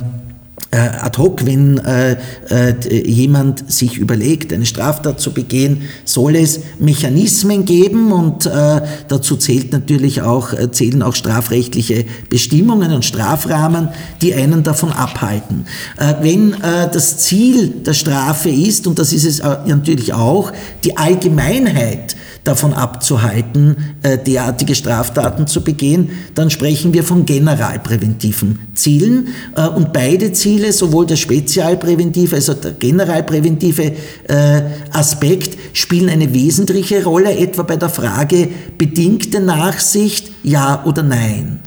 äh, 0.74 0.76
ad 0.76 1.18
hoc, 1.18 1.46
wenn 1.46 1.78
äh, 1.78 2.16
äh, 2.50 3.08
jemand 3.08 3.70
sich 3.70 3.96
überlegt, 3.96 4.52
eine 4.52 4.66
Straftat 4.66 5.20
zu 5.20 5.32
begehen, 5.32 5.82
soll 6.04 6.36
es 6.36 6.60
Mechanismen 6.78 7.64
geben 7.64 8.12
und 8.12 8.46
äh, 8.46 8.80
dazu 9.08 9.36
zählt 9.36 9.72
natürlich 9.72 10.22
auch, 10.22 10.52
äh, 10.52 10.70
zählen 10.72 11.02
auch 11.02 11.14
strafrechtliche 11.14 12.06
Bestimmungen 12.28 12.92
und 12.92 13.04
Strafrahmen, 13.04 13.90
die 14.20 14.34
einen 14.34 14.64
davon 14.64 14.90
abhalten. 14.90 15.66
Äh, 15.96 16.14
wenn 16.20 16.56
das 16.92 17.18
Ziel 17.18 17.68
der 17.68 17.94
Strafe 17.94 18.48
ist, 18.48 18.86
und 18.86 18.98
das 18.98 19.12
ist 19.12 19.24
es 19.24 19.42
natürlich 19.66 20.12
auch, 20.12 20.52
die 20.82 20.96
Allgemeinheit 20.96 22.16
davon 22.44 22.74
abzuhalten, 22.74 23.76
äh, 24.02 24.18
derartige 24.18 24.74
Straftaten 24.74 25.46
zu 25.46 25.64
begehen, 25.64 26.10
dann 26.34 26.50
sprechen 26.50 26.92
wir 26.92 27.02
von 27.02 27.24
generalpräventiven 27.24 28.58
Zielen. 28.74 29.28
Äh, 29.56 29.66
und 29.68 29.92
beide 29.92 30.32
Ziele, 30.32 30.72
sowohl 30.72 31.06
der 31.06 31.16
spezialpräventive 31.16 32.36
als 32.36 32.50
auch 32.50 32.54
der 32.54 32.72
generalpräventive 32.72 33.92
äh, 34.28 34.62
Aspekt, 34.92 35.58
spielen 35.72 36.08
eine 36.08 36.32
wesentliche 36.34 37.02
Rolle, 37.04 37.36
etwa 37.36 37.62
bei 37.62 37.76
der 37.76 37.88
Frage 37.88 38.48
bedingte 38.76 39.40
Nachsicht, 39.40 40.30
ja 40.42 40.84
oder 40.84 41.02
nein. 41.02 41.60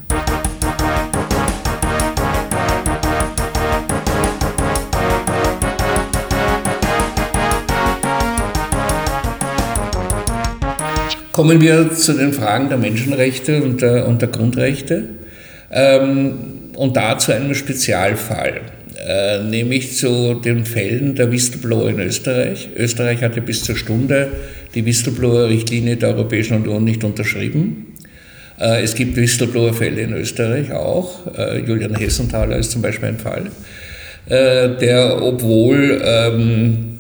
Kommen 11.38 11.62
wir 11.62 11.92
zu 11.92 12.14
den 12.14 12.34
Fragen 12.34 12.68
der 12.70 12.80
Menschenrechte 12.80 13.62
und 13.62 13.84
der, 13.84 14.08
und 14.08 14.24
der 14.24 14.30
Grundrechte 14.30 15.04
ähm, 15.70 16.72
und 16.76 16.98
da 16.98 17.20
zu 17.20 17.32
einem 17.32 17.54
Spezialfall, 17.54 18.62
äh, 19.08 19.44
nämlich 19.44 19.96
zu 19.96 20.34
den 20.34 20.66
Fällen 20.66 21.14
der 21.14 21.32
Whistleblower 21.32 21.92
in 21.92 22.00
Österreich. 22.00 22.70
Österreich 22.76 23.22
hatte 23.22 23.42
bis 23.42 23.64
zur 23.64 23.76
Stunde 23.76 24.30
die 24.74 24.84
Whistleblower-Richtlinie 24.84 25.98
der 25.98 26.16
Europäischen 26.16 26.56
Union 26.56 26.84
nicht 26.84 27.04
unterschrieben. 27.04 27.94
Äh, 28.60 28.82
es 28.82 28.96
gibt 28.96 29.16
Whistleblower-Fälle 29.16 30.02
in 30.02 30.14
Österreich 30.14 30.72
auch. 30.72 31.38
Äh, 31.38 31.60
Julian 31.60 31.94
Hessenthaler 31.94 32.58
ist 32.58 32.72
zum 32.72 32.82
Beispiel 32.82 33.10
ein 33.10 33.20
Fall, 33.20 33.52
äh, 34.26 34.76
der, 34.80 35.22
obwohl 35.22 36.02
ähm, 36.04 36.98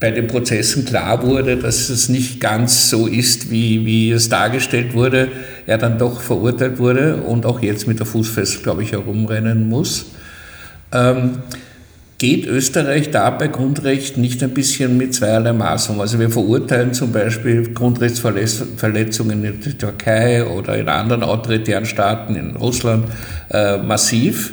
bei 0.00 0.10
den 0.10 0.26
Prozessen 0.26 0.84
klar 0.84 1.22
wurde, 1.22 1.56
dass 1.56 1.88
es 1.88 2.08
nicht 2.08 2.40
ganz 2.40 2.90
so 2.90 3.06
ist, 3.06 3.50
wie, 3.50 3.86
wie 3.86 4.10
es 4.10 4.28
dargestellt 4.28 4.94
wurde, 4.94 5.28
er 5.66 5.78
dann 5.78 5.98
doch 5.98 6.20
verurteilt 6.20 6.78
wurde 6.78 7.16
und 7.16 7.46
auch 7.46 7.62
jetzt 7.62 7.86
mit 7.86 7.98
der 7.98 8.06
Fußfessel, 8.06 8.62
glaube 8.62 8.82
ich, 8.82 8.92
herumrennen 8.92 9.68
muss. 9.68 10.06
Ähm, 10.92 11.38
geht 12.18 12.46
Österreich 12.46 13.10
da 13.10 13.30
bei 13.30 13.48
Grundrecht 13.48 14.16
nicht 14.16 14.42
ein 14.42 14.50
bisschen 14.50 14.96
mit 14.96 15.14
zweierlei 15.14 15.52
Maß 15.52 15.90
um? 15.90 16.00
Also 16.00 16.18
wir 16.18 16.30
verurteilen 16.30 16.94
zum 16.94 17.12
Beispiel 17.12 17.72
Grundrechtsverletzungen 17.72 19.44
in 19.44 19.60
der 19.60 19.78
Türkei 19.78 20.44
oder 20.44 20.76
in 20.76 20.88
anderen 20.88 21.22
autoritären 21.22 21.86
Staaten, 21.86 22.36
in 22.36 22.56
Russland, 22.56 23.06
äh, 23.50 23.78
massiv 23.78 24.52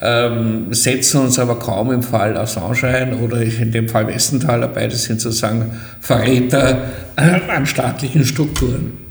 ähm, 0.00 0.72
setzen 0.72 1.22
uns 1.22 1.38
aber 1.38 1.58
kaum 1.58 1.90
im 1.90 2.02
Fall 2.02 2.36
Assange 2.36 2.84
ein 2.84 3.14
oder 3.20 3.40
in 3.40 3.72
dem 3.72 3.88
Fall 3.88 4.06
Westenthaler, 4.06 4.68
beide 4.68 4.94
sind 4.94 5.20
sozusagen 5.20 5.72
Verräter 6.00 6.82
an 7.16 7.66
staatlichen 7.66 8.24
Strukturen. 8.24 9.07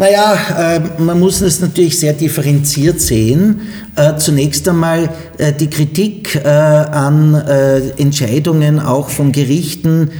Naja, 0.00 0.78
äh, 0.78 0.80
man 0.98 1.20
muss 1.20 1.42
es 1.42 1.60
natürlich 1.60 1.98
sehr 1.98 2.14
differenziert 2.14 3.02
sehen. 3.02 3.60
Äh, 3.96 4.16
zunächst 4.16 4.66
einmal 4.66 5.10
äh, 5.36 5.52
die 5.52 5.68
Kritik 5.68 6.36
äh, 6.36 6.48
an 6.48 7.34
Entscheidungen 7.98 8.80
auch 8.80 9.10
von 9.10 9.30
Gerichten 9.30 10.10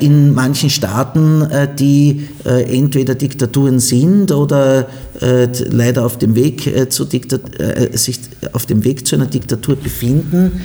in 0.00 0.34
manchen 0.34 0.70
Staaten, 0.70 1.46
die 1.78 2.28
entweder 2.44 3.14
Diktaturen 3.14 3.78
sind 3.78 4.32
oder 4.32 4.88
leider 5.20 6.04
auf 6.04 6.18
dem 6.18 6.34
Weg 6.34 6.90
zu 6.90 7.06
sich 7.92 8.18
auf 8.52 8.66
dem 8.66 8.84
Weg 8.84 9.06
zu 9.06 9.16
einer 9.16 9.26
Diktatur 9.26 9.76
befinden, 9.76 10.60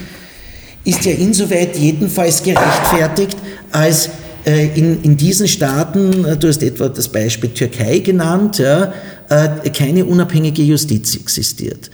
ist 0.83 1.05
ja 1.05 1.11
insoweit 1.11 1.77
jedenfalls 1.77 2.41
gerechtfertigt, 2.41 3.37
als 3.71 4.09
in, 4.45 5.01
in 5.03 5.17
diesen 5.17 5.47
Staaten, 5.47 6.25
äh, 6.25 6.37
du 6.37 6.47
hast 6.47 6.63
etwa 6.63 6.89
das 6.89 7.07
Beispiel 7.07 7.49
Türkei 7.51 7.99
genannt, 7.99 8.59
ja, 8.59 8.93
äh, 9.29 9.69
keine 9.69 10.05
unabhängige 10.05 10.61
Justiz 10.63 11.15
existiert. 11.15 11.89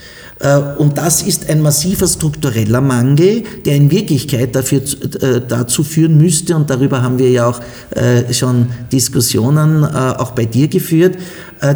Und 0.77 0.97
das 0.97 1.21
ist 1.21 1.49
ein 1.49 1.61
massiver 1.61 2.07
struktureller 2.07 2.79
Mangel, 2.79 3.43
der 3.65 3.75
in 3.75 3.91
Wirklichkeit 3.91 4.55
dafür, 4.55 4.79
dazu 5.49 5.83
führen 5.83 6.17
müsste, 6.17 6.55
und 6.55 6.69
darüber 6.69 7.01
haben 7.01 7.19
wir 7.19 7.29
ja 7.29 7.47
auch 7.47 7.59
schon 8.31 8.67
Diskussionen 8.89 9.83
auch 9.83 10.31
bei 10.31 10.45
dir 10.45 10.69
geführt, 10.69 11.17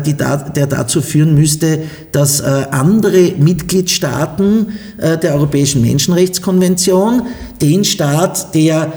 die 0.06 0.14
der 0.14 0.68
dazu 0.68 1.02
führen 1.02 1.36
müsste, 1.36 1.80
dass 2.14 2.42
andere 2.42 3.34
Mitgliedstaaten 3.38 4.68
der 4.98 5.36
Europäischen 5.36 5.82
Menschenrechtskonvention 5.82 7.24
den 7.62 7.84
Staat, 7.84 8.56
der 8.56 8.94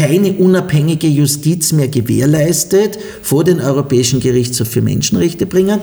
keine 0.00 0.32
unabhängige 0.32 1.06
Justiz 1.08 1.72
mehr 1.72 1.88
gewährleistet, 1.88 2.98
vor 3.20 3.44
den 3.44 3.60
Europäischen 3.60 4.20
Gerichtshof 4.20 4.68
für 4.68 4.80
Menschenrechte 4.80 5.44
bringen 5.44 5.80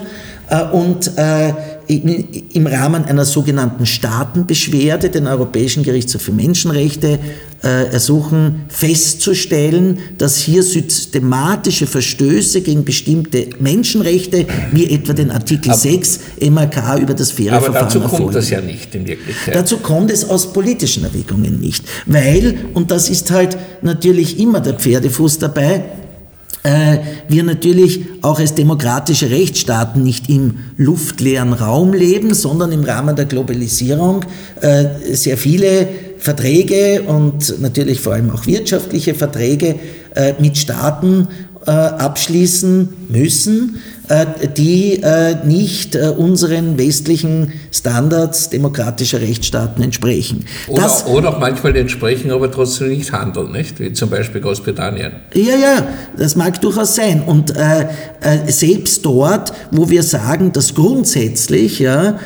äh, 0.49 0.63
und 0.63 1.11
äh, 1.17 1.53
im 1.87 2.67
Rahmen 2.67 3.05
einer 3.05 3.25
sogenannten 3.25 3.85
Staatenbeschwerde 3.85 5.09
den 5.09 5.27
Europäischen 5.27 5.83
Gerichtshof 5.83 6.23
für 6.23 6.31
Menschenrechte 6.31 7.19
ersuchen 7.61 8.65
festzustellen, 8.69 9.99
dass 10.17 10.37
hier 10.37 10.63
systematische 10.63 11.87
Verstöße 11.87 12.61
gegen 12.61 12.85
bestimmte 12.85 13.47
Menschenrechte, 13.59 14.45
wie 14.71 14.89
etwa 14.91 15.13
den 15.13 15.31
Artikel 15.31 15.71
aber, 15.71 15.79
6 15.79 16.19
MRK 16.41 16.99
über 16.99 17.13
das 17.13 17.31
faire 17.31 17.53
Aber 17.53 17.69
dazu 17.69 17.99
kommt 18.01 18.35
das 18.35 18.49
ja 18.49 18.61
nicht 18.61 18.93
in 18.93 19.07
Wirklichkeit. 19.07 19.55
Dazu 19.55 19.77
kommt 19.77 20.11
es 20.11 20.29
aus 20.29 20.53
politischen 20.53 21.03
Erwägungen 21.03 21.59
nicht, 21.59 21.83
weil, 22.05 22.55
und 22.73 22.91
das 22.91 23.09
ist 23.09 23.31
halt 23.31 23.57
natürlich 23.81 24.39
immer 24.39 24.59
der 24.59 24.75
Pferdefuß 24.75 25.39
dabei, 25.39 25.75
äh, 25.75 26.06
wir 26.63 27.43
natürlich 27.43 28.01
auch 28.21 28.39
als 28.39 28.55
demokratische 28.55 29.29
Rechtsstaaten 29.29 30.03
nicht 30.03 30.29
im 30.29 30.55
luftleeren 30.75 31.53
Raum 31.53 31.93
leben, 31.93 32.33
sondern 32.33 32.71
im 32.71 32.83
Rahmen 32.83 33.15
der 33.15 33.25
Globalisierung 33.25 34.25
äh, 34.61 34.85
sehr 35.13 35.37
viele 35.37 35.87
Verträge 36.19 37.03
und 37.03 37.61
natürlich 37.61 38.01
vor 38.01 38.13
allem 38.13 38.31
auch 38.31 38.45
wirtschaftliche 38.47 39.13
Verträge 39.13 39.75
äh, 40.15 40.33
mit 40.39 40.57
Staaten 40.57 41.27
abschließen 41.67 42.89
müssen, 43.09 43.81
äh, 44.09 44.25
die 44.55 45.01
äh, 45.03 45.35
nicht 45.45 45.93
äh, 45.95 46.13
unseren 46.15 46.77
westlichen 46.77 47.51
Standards 47.73 48.49
demokratischer 48.49 49.19
Rechtsstaaten 49.19 49.83
entsprechen. 49.83 50.45
Oder, 50.69 50.83
das, 50.83 51.05
oder 51.07 51.35
auch 51.35 51.39
manchmal 51.39 51.75
entsprechen, 51.75 52.31
aber 52.31 52.49
trotzdem 52.49 52.87
nicht 52.89 53.11
handeln, 53.11 53.51
nicht? 53.51 53.81
wie 53.81 53.91
zum 53.91 54.09
Beispiel 54.09 54.39
Großbritannien. 54.39 55.11
Ja, 55.33 55.55
ja, 55.55 55.87
das 56.17 56.37
mag 56.37 56.61
durchaus 56.61 56.95
sein. 56.95 57.21
Und 57.25 57.53
äh, 57.57 57.87
selbst 58.47 59.05
dort, 59.05 59.51
wo 59.71 59.89
wir 59.89 60.03
sagen, 60.03 60.53
dass 60.53 60.73
grundsätzlich 60.73 61.79
ja, 61.79 62.17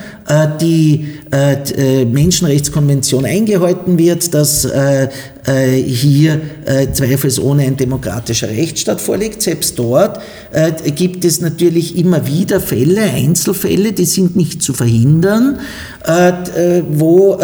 die 0.62 1.08
äh, 1.32 2.06
Menschenrechtskonvention 2.06 3.26
eingehalten 3.26 3.98
wird, 3.98 4.34
dass 4.34 4.66
äh, 4.66 5.08
äh, 5.48 5.82
hier 5.82 6.42
äh, 6.66 6.92
zweifelsohne 6.92 7.64
ein 7.64 7.78
demokratischer 7.78 8.50
Rechtsstaat 8.50 9.00
vorliegt. 9.00 9.42
Selbst 9.42 9.80
dort 9.80 10.20
äh, 10.52 10.72
gibt 10.92 11.24
es 11.26 11.42
natürlich 11.42 11.98
immer 11.98 12.28
wieder 12.28 12.60
Fälle, 12.60 13.02
Einzelfälle, 13.02 13.94
die 13.94 14.06
sind 14.06 14.36
nicht 14.36 14.62
zu 14.62 14.74
verhindern, 14.74 15.60
äh, 16.06 16.82
wo 16.90 17.38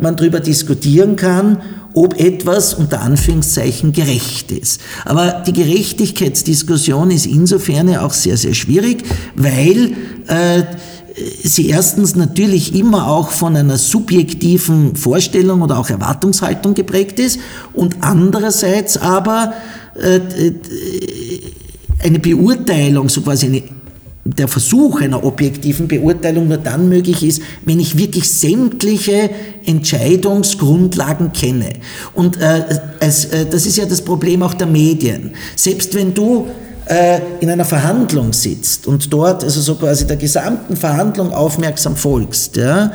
man 0.00 0.16
darüber 0.16 0.40
diskutieren 0.40 1.16
kann, 1.16 1.58
ob 1.94 2.18
etwas 2.20 2.74
unter 2.74 3.00
Anführungszeichen 3.00 3.92
gerecht 3.92 4.52
ist. 4.52 4.80
Aber 5.04 5.42
die 5.46 5.52
Gerechtigkeitsdiskussion 5.52 7.10
ist 7.10 7.26
insofern 7.26 7.94
auch 7.96 8.12
sehr, 8.12 8.36
sehr 8.36 8.54
schwierig, 8.54 9.02
weil 9.34 9.94
äh, 10.28 10.62
sie 11.42 11.68
erstens 11.68 12.16
natürlich 12.16 12.74
immer 12.74 13.08
auch 13.08 13.30
von 13.30 13.56
einer 13.56 13.78
subjektiven 13.78 14.96
Vorstellung 14.96 15.62
oder 15.62 15.78
auch 15.78 15.90
Erwartungshaltung 15.90 16.74
geprägt 16.74 17.18
ist 17.18 17.40
und 17.72 17.96
andererseits 18.00 18.96
aber 18.96 19.52
äh, 20.00 20.16
äh 20.16 20.54
eine 22.02 22.18
Beurteilung, 22.18 23.10
so 23.10 23.20
quasi 23.20 23.44
eine 23.44 23.62
der 24.24 24.48
Versuch 24.48 25.00
einer 25.00 25.24
objektiven 25.24 25.88
Beurteilung 25.88 26.48
nur 26.48 26.58
dann 26.58 26.88
möglich 26.88 27.22
ist, 27.22 27.42
wenn 27.64 27.80
ich 27.80 27.96
wirklich 27.96 28.28
sämtliche 28.28 29.30
Entscheidungsgrundlagen 29.64 31.32
kenne. 31.32 31.72
Und 32.14 32.36
äh, 32.38 32.64
es, 33.00 33.26
äh, 33.26 33.46
das 33.46 33.66
ist 33.66 33.78
ja 33.78 33.86
das 33.86 34.02
Problem 34.02 34.42
auch 34.42 34.54
der 34.54 34.66
Medien. 34.66 35.30
Selbst 35.56 35.94
wenn 35.94 36.12
du 36.12 36.48
äh, 36.90 37.20
in 37.38 37.48
einer 37.48 37.64
Verhandlung 37.64 38.32
sitzt 38.32 38.86
und 38.86 39.12
dort 39.12 39.44
also 39.44 39.60
so 39.60 39.76
quasi 39.76 40.06
der 40.06 40.16
gesamten 40.16 40.76
Verhandlung 40.76 41.32
aufmerksam 41.32 41.94
folgst, 41.94 42.56
ja, 42.56 42.92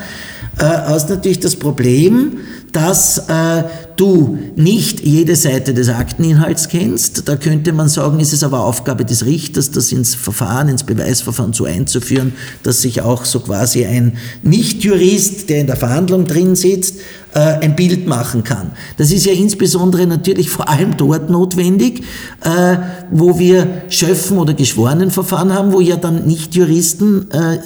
äh, 0.59 0.63
hast 0.63 1.09
natürlich 1.09 1.39
das 1.39 1.55
Problem, 1.55 2.39
dass 2.73 3.17
äh, 3.29 3.63
du 3.95 4.37
nicht 4.55 5.01
jede 5.01 5.35
Seite 5.35 5.73
des 5.73 5.89
Akteninhalts 5.89 6.67
kennst. 6.69 7.27
Da 7.27 7.35
könnte 7.35 7.73
man 7.73 7.89
sagen, 7.89 8.19
ist 8.19 8.33
es 8.33 8.43
aber 8.43 8.61
Aufgabe 8.61 9.05
des 9.05 9.25
Richters, 9.25 9.71
das 9.71 9.91
ins 9.91 10.15
Verfahren, 10.15 10.69
ins 10.69 10.83
Beweisverfahren 10.83 11.53
so 11.53 11.65
einzuführen, 11.65 12.33
dass 12.63 12.81
sich 12.81 13.01
auch 13.01 13.25
so 13.25 13.39
quasi 13.39 13.85
ein 13.85 14.17
Nicht-Jurist, 14.43 15.49
der 15.49 15.61
in 15.61 15.67
der 15.67 15.75
Verhandlung 15.75 16.25
drin 16.25 16.55
sitzt, 16.55 16.95
äh, 17.33 17.39
ein 17.39 17.75
Bild 17.75 18.07
machen 18.07 18.43
kann. 18.43 18.71
Das 18.97 19.11
ist 19.11 19.25
ja 19.25 19.33
insbesondere 19.33 20.07
natürlich 20.07 20.49
vor 20.49 20.69
allem 20.69 20.95
dort 20.95 21.29
notwendig, 21.29 22.03
äh, 22.43 22.77
wo 23.11 23.37
wir 23.37 23.83
Schöffen- 23.89 24.37
oder 24.37 24.53
Geschworenenverfahren 24.53 25.53
haben, 25.53 25.73
wo 25.73 25.81
ja 25.81 25.97
dann 25.97 26.25
Nicht-Juristen 26.25 27.27
äh, 27.31 27.59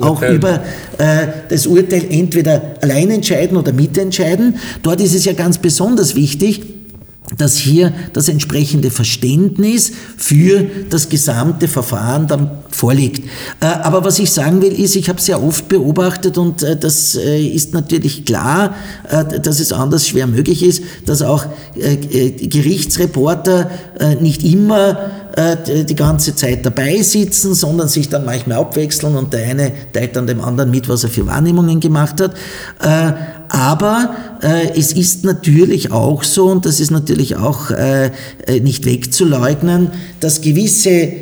auch 0.00 0.22
okay. 0.22 0.34
über 0.36 0.60
äh, 0.98 1.26
das 1.48 1.66
Urteil 1.66 2.04
entweder 2.10 2.76
allein 2.80 3.10
entscheiden 3.10 3.56
oder 3.56 3.72
mitentscheiden. 3.72 4.56
Dort 4.82 5.00
ist 5.00 5.14
es 5.14 5.24
ja 5.24 5.32
ganz 5.42 5.58
besonders 5.58 6.14
wichtig, 6.14 6.62
dass 7.36 7.56
hier 7.56 7.92
das 8.12 8.28
entsprechende 8.28 8.92
Verständnis 8.92 9.90
für 10.16 10.66
das 10.88 11.08
gesamte 11.08 11.66
Verfahren 11.66 12.28
dann 12.28 12.50
vorliegt. 12.68 13.24
Äh, 13.60 13.66
aber 13.66 14.04
was 14.04 14.18
ich 14.20 14.30
sagen 14.30 14.62
will, 14.62 14.72
ist, 14.72 14.94
ich 14.94 15.08
habe 15.08 15.20
sehr 15.20 15.42
oft 15.42 15.68
beobachtet 15.68 16.38
und 16.38 16.62
äh, 16.62 16.76
das 16.76 17.16
äh, 17.16 17.44
ist 17.44 17.74
natürlich 17.74 18.24
klar, 18.24 18.74
dass 19.42 19.58
es 19.60 19.72
anders 19.72 20.06
schwer 20.06 20.26
möglich 20.26 20.62
ist, 20.62 20.82
dass 21.06 21.22
auch 21.22 21.44
Gerichtsreporter 21.74 23.70
nicht 24.20 24.44
immer 24.44 25.10
die 25.86 25.94
ganze 25.94 26.34
Zeit 26.34 26.64
dabei 26.64 27.02
sitzen, 27.02 27.54
sondern 27.54 27.88
sich 27.88 28.08
dann 28.08 28.24
manchmal 28.24 28.58
abwechseln 28.58 29.16
und 29.16 29.32
der 29.32 29.46
eine 29.46 29.72
teilt 29.92 30.16
dann 30.16 30.26
dem 30.26 30.40
anderen 30.40 30.70
mit, 30.70 30.88
was 30.88 31.04
er 31.04 31.10
für 31.10 31.26
Wahrnehmungen 31.26 31.80
gemacht 31.80 32.20
hat. 32.20 32.34
Aber 33.54 34.14
es 34.74 34.94
ist 34.94 35.24
natürlich 35.24 35.92
auch 35.92 36.24
so, 36.24 36.46
und 36.46 36.64
das 36.64 36.80
ist 36.80 36.90
natürlich 36.90 37.36
auch 37.36 37.70
nicht 38.48 38.86
wegzuleugnen, 38.86 39.90
dass 40.20 40.40
gewisse 40.40 41.12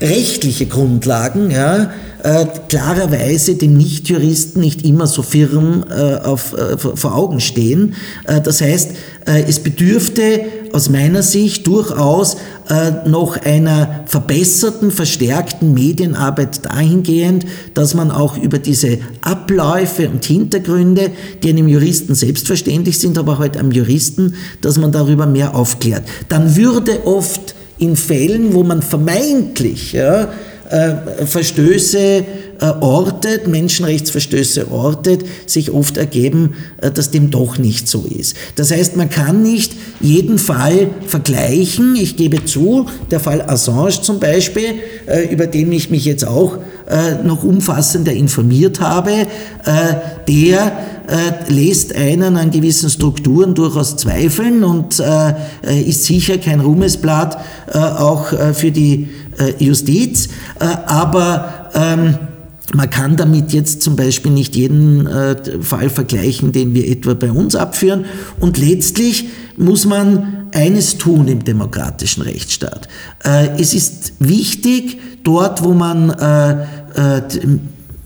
rechtliche 0.00 0.66
Grundlagen, 0.66 1.52
ja, 1.52 1.90
äh, 2.22 2.46
klarerweise 2.68 3.54
dem 3.54 3.76
Nichtjuristen 3.76 4.60
nicht 4.60 4.84
immer 4.84 5.06
so 5.06 5.22
firm 5.22 5.84
äh, 5.88 6.16
auf, 6.16 6.52
äh, 6.52 6.76
vor 6.76 7.14
Augen 7.14 7.40
stehen. 7.40 7.94
Äh, 8.26 8.40
das 8.40 8.60
heißt, 8.60 8.90
äh, 9.26 9.44
es 9.48 9.60
bedürfte 9.60 10.42
aus 10.72 10.88
meiner 10.88 11.22
Sicht 11.22 11.66
durchaus 11.66 12.36
äh, 12.68 13.08
noch 13.08 13.36
einer 13.36 14.04
verbesserten, 14.06 14.90
verstärkten 14.90 15.74
Medienarbeit 15.74 16.64
dahingehend, 16.64 17.46
dass 17.74 17.94
man 17.94 18.10
auch 18.10 18.36
über 18.36 18.58
diese 18.58 18.98
Abläufe 19.20 20.08
und 20.08 20.24
Hintergründe, 20.24 21.10
die 21.42 21.50
einem 21.50 21.68
Juristen 21.68 22.14
selbstverständlich 22.14 22.98
sind, 22.98 23.18
aber 23.18 23.38
halt 23.38 23.56
am 23.56 23.72
Juristen, 23.72 24.34
dass 24.60 24.78
man 24.78 24.92
darüber 24.92 25.26
mehr 25.26 25.54
aufklärt. 25.54 26.04
Dann 26.28 26.56
würde 26.56 27.06
oft 27.06 27.54
in 27.78 27.96
Fällen, 27.96 28.54
wo 28.54 28.62
man 28.62 28.82
vermeintlich 28.82 29.92
ja, 29.92 30.28
äh, 30.70 31.26
Verstöße 31.26 32.24
äh, 32.60 32.74
ortet, 32.80 33.48
Menschenrechtsverstöße 33.48 34.70
ortet, 34.70 35.24
sich 35.46 35.70
oft 35.70 35.96
ergeben, 35.96 36.56
äh, 36.82 36.90
dass 36.90 37.10
dem 37.10 37.30
doch 37.30 37.56
nicht 37.56 37.88
so 37.88 38.04
ist. 38.04 38.36
Das 38.56 38.70
heißt, 38.70 38.96
man 38.96 39.08
kann 39.08 39.42
nicht 39.42 39.72
jeden 40.00 40.38
Fall 40.38 40.90
vergleichen. 41.06 41.96
Ich 41.96 42.18
gebe 42.18 42.44
zu, 42.44 42.84
der 43.10 43.18
Fall 43.18 43.40
Assange 43.40 44.02
zum 44.02 44.20
Beispiel, 44.20 44.74
äh, 45.06 45.32
über 45.32 45.46
den 45.46 45.72
ich 45.72 45.90
mich 45.90 46.04
jetzt 46.04 46.26
auch 46.26 46.58
noch 47.22 47.44
umfassender 47.44 48.12
informiert 48.12 48.80
habe, 48.80 49.28
der 50.26 50.72
lässt 51.46 51.94
einen 51.94 52.36
an 52.36 52.50
gewissen 52.50 52.90
Strukturen 52.90 53.54
durchaus 53.54 53.96
zweifeln 53.96 54.64
und 54.64 55.00
ist 55.86 56.04
sicher 56.04 56.38
kein 56.38 56.58
Ruhmesblatt 56.58 57.38
auch 57.72 58.32
für 58.54 58.72
die 58.72 59.08
Justiz. 59.58 60.28
Äh, 60.58 60.66
aber 60.86 61.70
ähm, 61.74 62.18
man 62.74 62.88
kann 62.88 63.16
damit 63.16 63.52
jetzt 63.52 63.82
zum 63.82 63.96
Beispiel 63.96 64.30
nicht 64.30 64.54
jeden 64.54 65.06
äh, 65.06 65.36
Fall 65.60 65.90
vergleichen, 65.90 66.52
den 66.52 66.74
wir 66.74 66.88
etwa 66.88 67.14
bei 67.14 67.32
uns 67.32 67.56
abführen. 67.56 68.04
Und 68.38 68.58
letztlich 68.58 69.28
muss 69.56 69.86
man 69.86 70.48
eines 70.52 70.98
tun 70.98 71.28
im 71.28 71.44
demokratischen 71.44 72.22
Rechtsstaat. 72.22 72.88
Äh, 73.24 73.60
es 73.60 73.74
ist 73.74 74.12
wichtig, 74.18 75.00
dort, 75.24 75.62
wo 75.64 75.72
man 75.72 76.10
äh, 76.10 76.52
äh, 76.94 77.22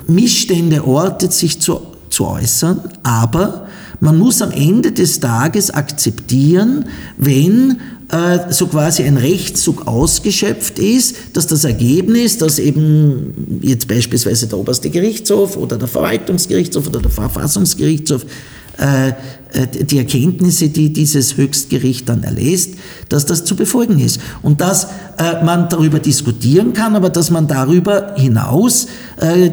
Missstände 0.06 0.86
ortet, 0.86 1.32
sich 1.32 1.60
zu, 1.60 1.80
zu 2.10 2.26
äußern, 2.26 2.80
aber 3.02 3.66
man 4.00 4.18
muss 4.18 4.42
am 4.42 4.50
Ende 4.50 4.92
des 4.92 5.20
Tages 5.20 5.70
akzeptieren, 5.70 6.86
wenn 7.16 7.80
äh, 8.10 8.52
so 8.52 8.66
quasi 8.66 9.02
ein 9.02 9.16
Rechtszug 9.16 9.86
ausgeschöpft 9.86 10.78
ist, 10.78 11.16
dass 11.32 11.46
das 11.46 11.64
Ergebnis, 11.64 12.36
dass 12.36 12.58
eben 12.58 13.60
jetzt 13.62 13.88
beispielsweise 13.88 14.46
der 14.46 14.58
oberste 14.58 14.90
Gerichtshof 14.90 15.56
oder 15.56 15.78
der 15.78 15.88
Verwaltungsgerichtshof 15.88 16.88
oder 16.88 17.00
der 17.00 17.10
Verfassungsgerichtshof 17.10 18.26
äh, 18.76 19.08
äh, 19.08 19.14
die 19.84 19.98
Erkenntnisse, 19.98 20.68
die 20.68 20.92
dieses 20.92 21.38
Höchstgericht 21.38 22.06
dann 22.08 22.24
erlässt, 22.24 22.74
dass 23.08 23.24
das 23.24 23.44
zu 23.44 23.56
befolgen 23.56 23.98
ist. 23.98 24.20
Und 24.42 24.60
dass 24.60 24.88
man 25.44 25.68
darüber 25.68 26.00
diskutieren 26.00 26.72
kann, 26.72 26.96
aber 26.96 27.08
dass 27.08 27.30
man 27.30 27.46
darüber 27.46 28.16
hinaus 28.16 28.88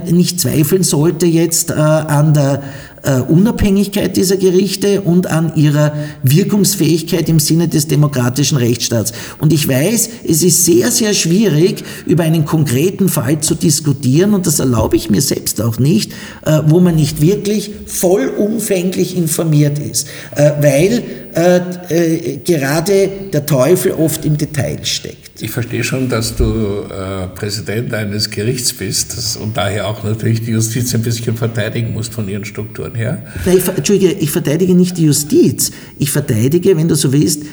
nicht 0.10 0.42
zweifeln 0.42 0.82
sollte 0.82 1.28
jetzt 1.28 1.72
an 1.72 2.34
der 2.34 2.64
äh, 3.04 3.20
Unabhängigkeit 3.22 4.16
dieser 4.16 4.38
Gerichte 4.38 5.02
und 5.02 5.28
an 5.28 5.56
ihrer 5.56 5.94
Wirkungsfähigkeit 6.24 7.30
im 7.30 7.40
Sinne 7.40 7.68
des 7.68 7.88
demokratischen 7.88 8.58
Rechtsstaats. 8.58 9.14
Und 9.40 9.54
ich 9.54 9.68
weiß, 9.68 10.10
es 10.28 10.44
ist 10.44 10.66
sehr, 10.66 10.92
sehr 10.92 11.14
schwierig, 11.14 11.84
über 12.06 12.24
einen 12.24 12.46
konkreten 12.46 13.10
Fall 13.10 13.40
zu 13.40 13.56
diskutieren, 13.56 14.34
und 14.34 14.48
das 14.48 14.60
erlaube 14.60 14.96
ich 14.96 15.10
mir 15.10 15.22
selbst 15.22 15.62
auch 15.62 15.80
nicht, 15.80 16.12
äh, 16.46 16.60
wo 16.68 16.80
man 16.80 16.96
nicht 16.96 17.22
wirklich 17.22 17.72
vollumfänglich 17.86 19.18
informiert 19.18 19.80
ist, 19.80 20.08
äh, 20.36 20.52
weil 20.62 21.04
gerade 21.34 23.10
der 23.32 23.46
Teufel 23.46 23.92
oft 23.94 24.26
im 24.26 24.38
Detail 24.38 24.80
steckt. 24.84 25.42
Ich 25.42 25.52
verstehe 25.52 25.84
schon, 25.84 26.08
dass 26.10 26.36
du 26.36 26.44
äh, 26.44 27.28
Präsident 27.36 27.94
eines 27.94 28.30
Gerichts 28.30 28.74
bist 28.74 29.18
das, 29.18 29.38
und 29.38 29.58
daher 29.58 29.88
auch 29.88 30.04
natürlich 30.04 30.44
die 30.44 30.52
Justiz 30.52 30.94
ein 30.94 31.02
bisschen 31.02 31.36
verteidigen 31.36 31.94
musst 31.94 32.14
von 32.14 32.28
ihren 32.30 32.46
Strukturen 32.46 32.94
her. 32.96 33.24
Nein, 33.46 33.58
ich, 33.58 33.68
Entschuldige, 33.68 34.12
ich 34.12 34.30
verteidige 34.30 34.76
nicht 34.76 34.98
die 34.98 35.06
Justiz. 35.06 35.72
Ich 35.98 36.12
verteidige, 36.12 36.78
wenn 36.78 36.88
du 36.88 36.96
so 36.96 37.12
willst, 37.12 37.44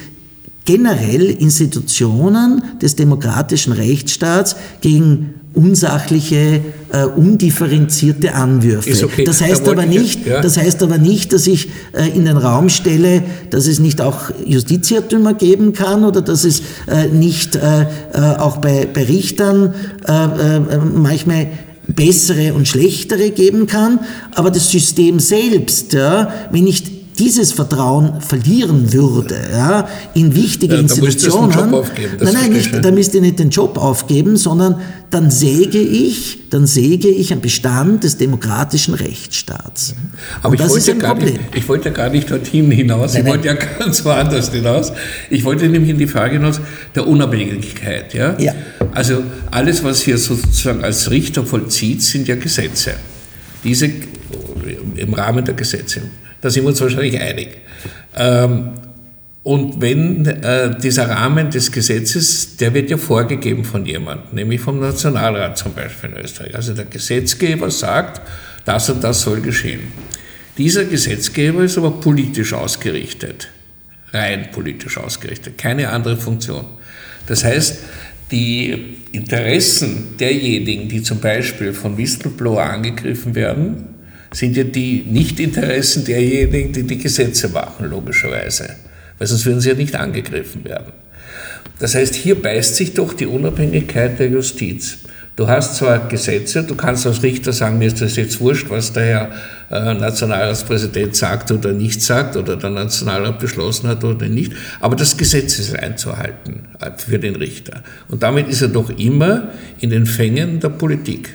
generell 0.64 1.30
Institutionen 1.30 2.62
des 2.82 2.94
demokratischen 2.94 3.72
Rechtsstaats 3.72 4.56
gegen 4.82 5.34
unsachliche, 5.58 6.60
äh, 6.92 7.04
undifferenzierte 7.04 8.32
Anwürfe. 8.32 9.04
Okay. 9.04 9.24
Das, 9.24 9.40
heißt 9.40 9.66
da 9.66 9.72
aber 9.72 9.86
nicht, 9.86 10.24
ja. 10.24 10.40
das 10.40 10.56
heißt 10.56 10.84
aber 10.84 10.98
nicht, 10.98 11.32
dass 11.32 11.48
ich 11.48 11.68
äh, 11.92 12.08
in 12.14 12.26
den 12.26 12.36
Raum 12.36 12.68
stelle, 12.68 13.24
dass 13.50 13.66
es 13.66 13.80
nicht 13.80 14.00
auch 14.00 14.30
Justizirrtümer 14.46 15.34
geben 15.34 15.72
kann 15.72 16.04
oder 16.04 16.22
dass 16.22 16.44
es 16.44 16.62
äh, 16.86 17.08
nicht 17.08 17.56
äh, 17.56 17.82
äh, 17.82 17.86
auch 18.38 18.58
bei, 18.58 18.86
bei 18.86 19.02
Richtern 19.02 19.74
äh, 20.06 20.68
manchmal 20.94 21.48
bessere 21.88 22.54
und 22.54 22.68
schlechtere 22.68 23.30
geben 23.30 23.66
kann, 23.66 23.98
aber 24.34 24.52
das 24.52 24.70
System 24.70 25.18
selbst, 25.18 25.92
ja, 25.92 26.32
wenn 26.52 26.68
ich 26.68 26.97
dieses 27.18 27.52
Vertrauen 27.52 28.20
verlieren 28.20 28.92
würde 28.92 29.36
ja, 29.52 29.88
in 30.14 30.34
wichtige 30.34 30.74
ja, 30.74 30.80
Institutionen, 30.80 31.50
da 31.50 31.70
aufgeben, 31.70 32.16
nein, 32.20 32.34
nein, 32.34 32.52
nicht, 32.52 32.84
da 32.84 32.90
müsste 32.90 33.18
ich 33.18 33.22
nicht 33.22 33.38
den 33.38 33.50
Job 33.50 33.76
aufgeben, 33.76 34.36
sondern 34.36 34.80
dann 35.10 35.30
säge 35.30 35.78
ich, 35.78 36.48
dann 36.50 36.66
säge 36.66 37.08
ich 37.08 37.32
einen 37.32 37.40
Bestand 37.40 38.04
des 38.04 38.18
demokratischen 38.18 38.94
Rechtsstaats. 38.94 39.94
Aber 40.42 40.54
ich 40.54 40.60
wollte, 40.60 40.96
gar 40.96 41.14
nicht, 41.14 41.40
ich 41.54 41.68
wollte 41.68 41.90
gar 41.92 42.10
nicht 42.10 42.30
dorthin 42.30 42.70
hinaus, 42.70 43.14
nein, 43.14 43.24
ich 43.24 43.32
wollte 43.32 43.46
ja 43.48 43.54
ganz 43.78 44.04
woanders 44.04 44.52
hinaus. 44.52 44.92
Ich 45.30 45.44
wollte 45.44 45.68
nämlich 45.68 45.90
in 45.90 45.98
die 45.98 46.06
Frage 46.06 46.34
hinaus 46.34 46.60
der 46.94 47.06
Unabhängigkeit. 47.06 48.14
Ja? 48.14 48.38
ja. 48.38 48.54
Also 48.94 49.22
alles, 49.50 49.82
was 49.82 50.02
hier 50.02 50.18
sozusagen 50.18 50.84
als 50.84 51.10
Richter 51.10 51.44
vollzieht, 51.44 52.02
sind 52.02 52.28
ja 52.28 52.36
Gesetze. 52.36 52.92
Diese 53.64 53.90
im 54.96 55.14
Rahmen 55.14 55.44
der 55.44 55.54
Gesetze. 55.54 56.02
Da 56.40 56.50
sind 56.50 56.64
wir 56.64 56.68
uns 56.68 56.80
wahrscheinlich 56.80 57.20
einig. 57.20 57.48
Ähm, 58.16 58.70
und 59.42 59.80
wenn 59.80 60.26
äh, 60.26 60.78
dieser 60.78 61.08
Rahmen 61.08 61.50
des 61.50 61.72
Gesetzes, 61.72 62.56
der 62.58 62.74
wird 62.74 62.90
ja 62.90 62.98
vorgegeben 62.98 63.64
von 63.64 63.86
jemandem, 63.86 64.34
nämlich 64.34 64.60
vom 64.60 64.78
Nationalrat 64.78 65.56
zum 65.56 65.72
Beispiel 65.72 66.10
in 66.10 66.16
Österreich. 66.18 66.54
Also 66.54 66.74
der 66.74 66.84
Gesetzgeber 66.84 67.70
sagt, 67.70 68.20
das 68.64 68.90
und 68.90 69.02
das 69.02 69.22
soll 69.22 69.40
geschehen. 69.40 69.80
Dieser 70.58 70.84
Gesetzgeber 70.84 71.62
ist 71.62 71.78
aber 71.78 71.92
politisch 71.92 72.52
ausgerichtet, 72.52 73.48
rein 74.12 74.50
politisch 74.50 74.98
ausgerichtet, 74.98 75.56
keine 75.56 75.88
andere 75.90 76.16
Funktion. 76.16 76.66
Das 77.26 77.44
heißt, 77.44 77.78
die 78.30 78.96
Interessen 79.12 80.16
derjenigen, 80.18 80.88
die 80.88 81.02
zum 81.02 81.20
Beispiel 81.20 81.72
von 81.72 81.96
Whistleblower 81.96 82.62
angegriffen 82.62 83.34
werden, 83.34 83.94
sind 84.32 84.56
ja 84.56 84.64
die 84.64 85.04
Nichtinteressen 85.08 86.04
derjenigen, 86.04 86.72
die 86.72 86.82
die 86.82 86.98
Gesetze 86.98 87.48
machen, 87.48 87.86
logischerweise. 87.88 88.76
Weil 89.18 89.26
sonst 89.26 89.46
würden 89.46 89.60
sie 89.60 89.70
ja 89.70 89.74
nicht 89.74 89.94
angegriffen 89.96 90.64
werden. 90.64 90.92
Das 91.78 91.94
heißt, 91.94 92.14
hier 92.14 92.40
beißt 92.40 92.76
sich 92.76 92.94
doch 92.94 93.12
die 93.12 93.26
Unabhängigkeit 93.26 94.18
der 94.18 94.28
Justiz. 94.28 94.98
Du 95.38 95.46
hast 95.46 95.76
zwar 95.76 96.08
Gesetze, 96.08 96.64
du 96.64 96.74
kannst 96.74 97.06
als 97.06 97.22
Richter 97.22 97.52
sagen, 97.52 97.78
mir 97.78 97.86
ist 97.86 98.00
das 98.00 98.16
jetzt 98.16 98.40
wurscht, 98.40 98.68
was 98.70 98.92
der 98.92 99.04
Herr 99.04 99.30
äh, 99.70 99.94
Nationalratspräsident 99.94 101.14
sagt 101.14 101.52
oder 101.52 101.72
nicht 101.72 102.02
sagt 102.02 102.36
oder 102.36 102.56
der 102.56 102.70
Nationalrat 102.70 103.38
beschlossen 103.38 103.88
hat 103.88 104.02
oder 104.02 104.26
nicht, 104.26 104.52
aber 104.80 104.96
das 104.96 105.16
Gesetz 105.16 105.60
ist 105.60 105.78
einzuhalten 105.78 106.66
äh, 106.80 106.90
für 106.96 107.20
den 107.20 107.36
Richter. 107.36 107.84
Und 108.08 108.24
damit 108.24 108.48
ist 108.48 108.62
er 108.62 108.68
doch 108.68 108.90
immer 108.90 109.52
in 109.78 109.90
den 109.90 110.06
Fängen 110.06 110.58
der 110.58 110.70
Politik. 110.70 111.32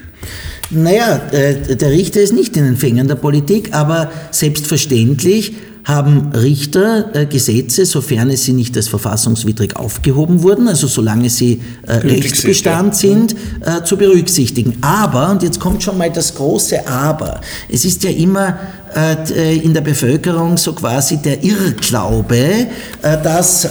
Naja, 0.74 1.22
äh, 1.32 1.76
der 1.76 1.92
Richter 1.92 2.22
ist 2.22 2.34
nicht 2.34 2.58
in 2.58 2.66
den 2.66 2.78
Fängern 2.78 3.08
der 3.08 3.16
Politik, 3.16 3.74
aber 3.74 4.12
selbstverständlich 4.32 5.54
haben 5.86 6.32
Richter 6.34 7.14
äh, 7.14 7.26
Gesetze, 7.26 7.86
sofern 7.86 8.34
sie 8.38 8.54
nicht 8.54 8.76
als 8.78 8.88
verfassungswidrig 8.88 9.76
aufgehoben 9.76 10.42
wurden, 10.42 10.68
also 10.68 10.88
solange 10.88 11.30
sie 11.30 11.62
äh, 11.86 11.94
Rechtsbestand 11.94 12.96
sind, 12.96 13.36
äh, 13.62 13.84
zu 13.84 13.98
berücksichtigen. 13.98 14.78
Aber, 14.82 15.30
und 15.32 15.44
jetzt 15.44 15.60
kommt 15.60 15.84
schon 15.84 15.98
mal 15.98 16.10
das 16.10 16.36
große 16.36 16.88
Aber, 16.88 17.42
es 17.70 17.84
ist 17.84 18.04
ja 18.04 18.12
immer 18.12 18.58
äh, 18.96 19.58
in 19.58 19.74
der 19.74 19.82
Bevölkerung 19.82 20.58
so 20.58 20.74
quasi 20.74 21.18
der 21.18 21.44
Irrglaube, 21.44 22.68
dass 23.02 23.68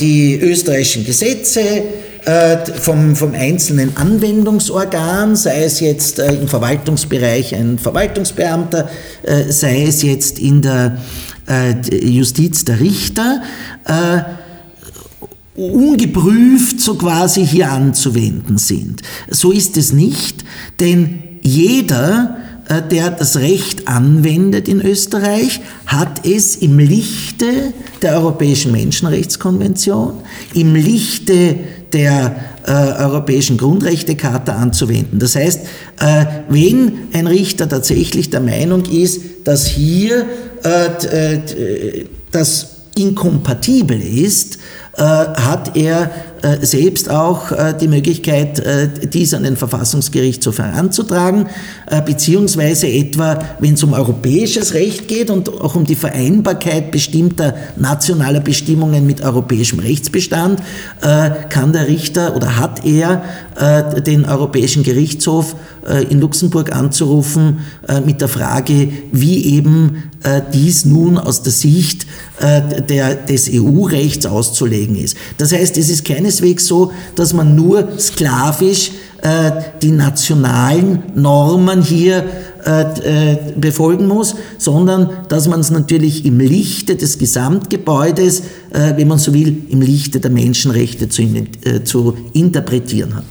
die 0.00 0.40
österreichischen 0.40 1.04
Gesetze 1.04 1.82
vom, 2.80 3.14
vom 3.16 3.34
einzelnen 3.34 3.96
Anwendungsorgan, 3.96 5.36
sei 5.36 5.64
es 5.64 5.80
jetzt 5.80 6.18
äh, 6.18 6.34
im 6.34 6.48
Verwaltungsbereich 6.48 7.54
ein 7.54 7.78
Verwaltungsbeamter, 7.78 8.88
äh, 9.22 9.52
sei 9.52 9.84
es 9.84 10.02
jetzt 10.02 10.38
in 10.38 10.62
der 10.62 10.98
Justiz 11.92 12.64
der 12.64 12.80
Richter, 12.80 13.42
ungeprüft 15.54 16.80
so 16.80 16.94
quasi 16.94 17.46
hier 17.46 17.70
anzuwenden 17.70 18.56
sind. 18.56 19.02
So 19.28 19.52
ist 19.52 19.76
es 19.76 19.92
nicht, 19.92 20.42
denn 20.80 21.22
jeder 21.42 22.38
der 22.90 23.10
das 23.10 23.36
Recht 23.36 23.88
anwendet 23.88 24.68
in 24.68 24.80
Österreich, 24.80 25.60
hat 25.86 26.26
es 26.26 26.56
im 26.56 26.78
Lichte 26.78 27.74
der 28.00 28.14
Europäischen 28.14 28.72
Menschenrechtskonvention, 28.72 30.14
im 30.54 30.74
Lichte 30.74 31.58
der 31.94 32.36
äh, 32.66 32.72
Europäischen 32.72 33.56
Grundrechtecharta 33.56 34.54
anzuwenden. 34.54 35.18
Das 35.18 35.36
heißt, 35.36 35.60
äh, 36.00 36.26
wenn 36.48 37.08
ein 37.14 37.26
Richter 37.26 37.68
tatsächlich 37.68 38.28
der 38.28 38.40
Meinung 38.40 38.84
ist, 38.84 39.20
dass 39.44 39.66
hier 39.66 40.26
äh, 40.64 40.86
äh 40.86 42.06
das 42.32 42.74
inkompatibel 42.96 44.00
ist, 44.00 44.58
äh, 44.96 45.02
hat 45.02 45.76
er 45.76 46.02
äh, 46.02 46.08
selbst 46.60 47.10
auch 47.10 47.52
äh, 47.52 47.74
die 47.78 47.88
Möglichkeit, 47.88 48.62
dies 49.12 49.34
an 49.34 49.44
den 49.44 49.56
Verfassungsgerichtshof 49.56 50.58
heranzutragen, 50.58 51.46
beziehungsweise 52.04 52.88
etwa, 52.88 53.38
wenn 53.58 53.74
es 53.74 53.82
um 53.82 53.92
europäisches 53.92 54.74
Recht 54.74 55.08
geht 55.08 55.30
und 55.30 55.48
auch 55.48 55.74
um 55.74 55.84
die 55.84 55.94
Vereinbarkeit 55.94 56.90
bestimmter 56.90 57.54
nationaler 57.76 58.40
Bestimmungen 58.40 59.06
mit 59.06 59.22
europäischem 59.22 59.78
Rechtsbestand, 59.78 60.60
kann 61.00 61.72
der 61.72 61.88
Richter 61.88 62.36
oder 62.36 62.58
hat 62.58 62.84
er 62.84 63.22
den 64.06 64.24
Europäischen 64.24 64.82
Gerichtshof 64.82 65.56
in 66.08 66.20
Luxemburg 66.20 66.74
anzurufen 66.74 67.60
mit 68.04 68.20
der 68.20 68.28
Frage, 68.28 68.88
wie 69.12 69.44
eben 69.56 70.10
dies 70.52 70.84
nun 70.84 71.18
aus 71.18 71.42
der 71.42 71.52
Sicht 71.52 72.06
der, 72.40 73.14
des 73.14 73.50
EU-Rechts 73.52 74.24
auszulegen 74.24 74.96
ist. 74.96 75.16
Das 75.36 75.52
heißt, 75.52 75.76
es 75.76 75.90
ist 75.90 76.04
keineswegs 76.04 76.66
so, 76.66 76.92
dass 77.14 77.34
man 77.34 77.54
nur 77.54 77.98
sklavisch 77.98 78.90
äh, 79.24 79.52
die 79.80 79.90
nationalen 79.90 81.02
Normen 81.14 81.80
hier 81.80 82.24
äh, 82.66 83.32
äh 83.32 83.38
befolgen 83.56 84.06
muss, 84.06 84.34
sondern 84.58 85.10
dass 85.30 85.48
man 85.48 85.60
es 85.60 85.70
natürlich 85.70 86.26
im 86.26 86.40
Lichte 86.40 86.96
des 86.96 87.18
Gesamtgebäudes, 87.18 88.40
äh, 88.70 88.92
wenn 88.96 89.08
man 89.08 89.18
so 89.18 89.32
will, 89.32 89.62
im 89.70 89.80
Lichte 89.80 90.20
der 90.20 90.30
Menschenrechte 90.30 91.08
zu, 91.08 91.22
äh, 91.22 91.84
zu 91.84 92.14
interpretieren 92.34 93.16
hat. 93.16 93.24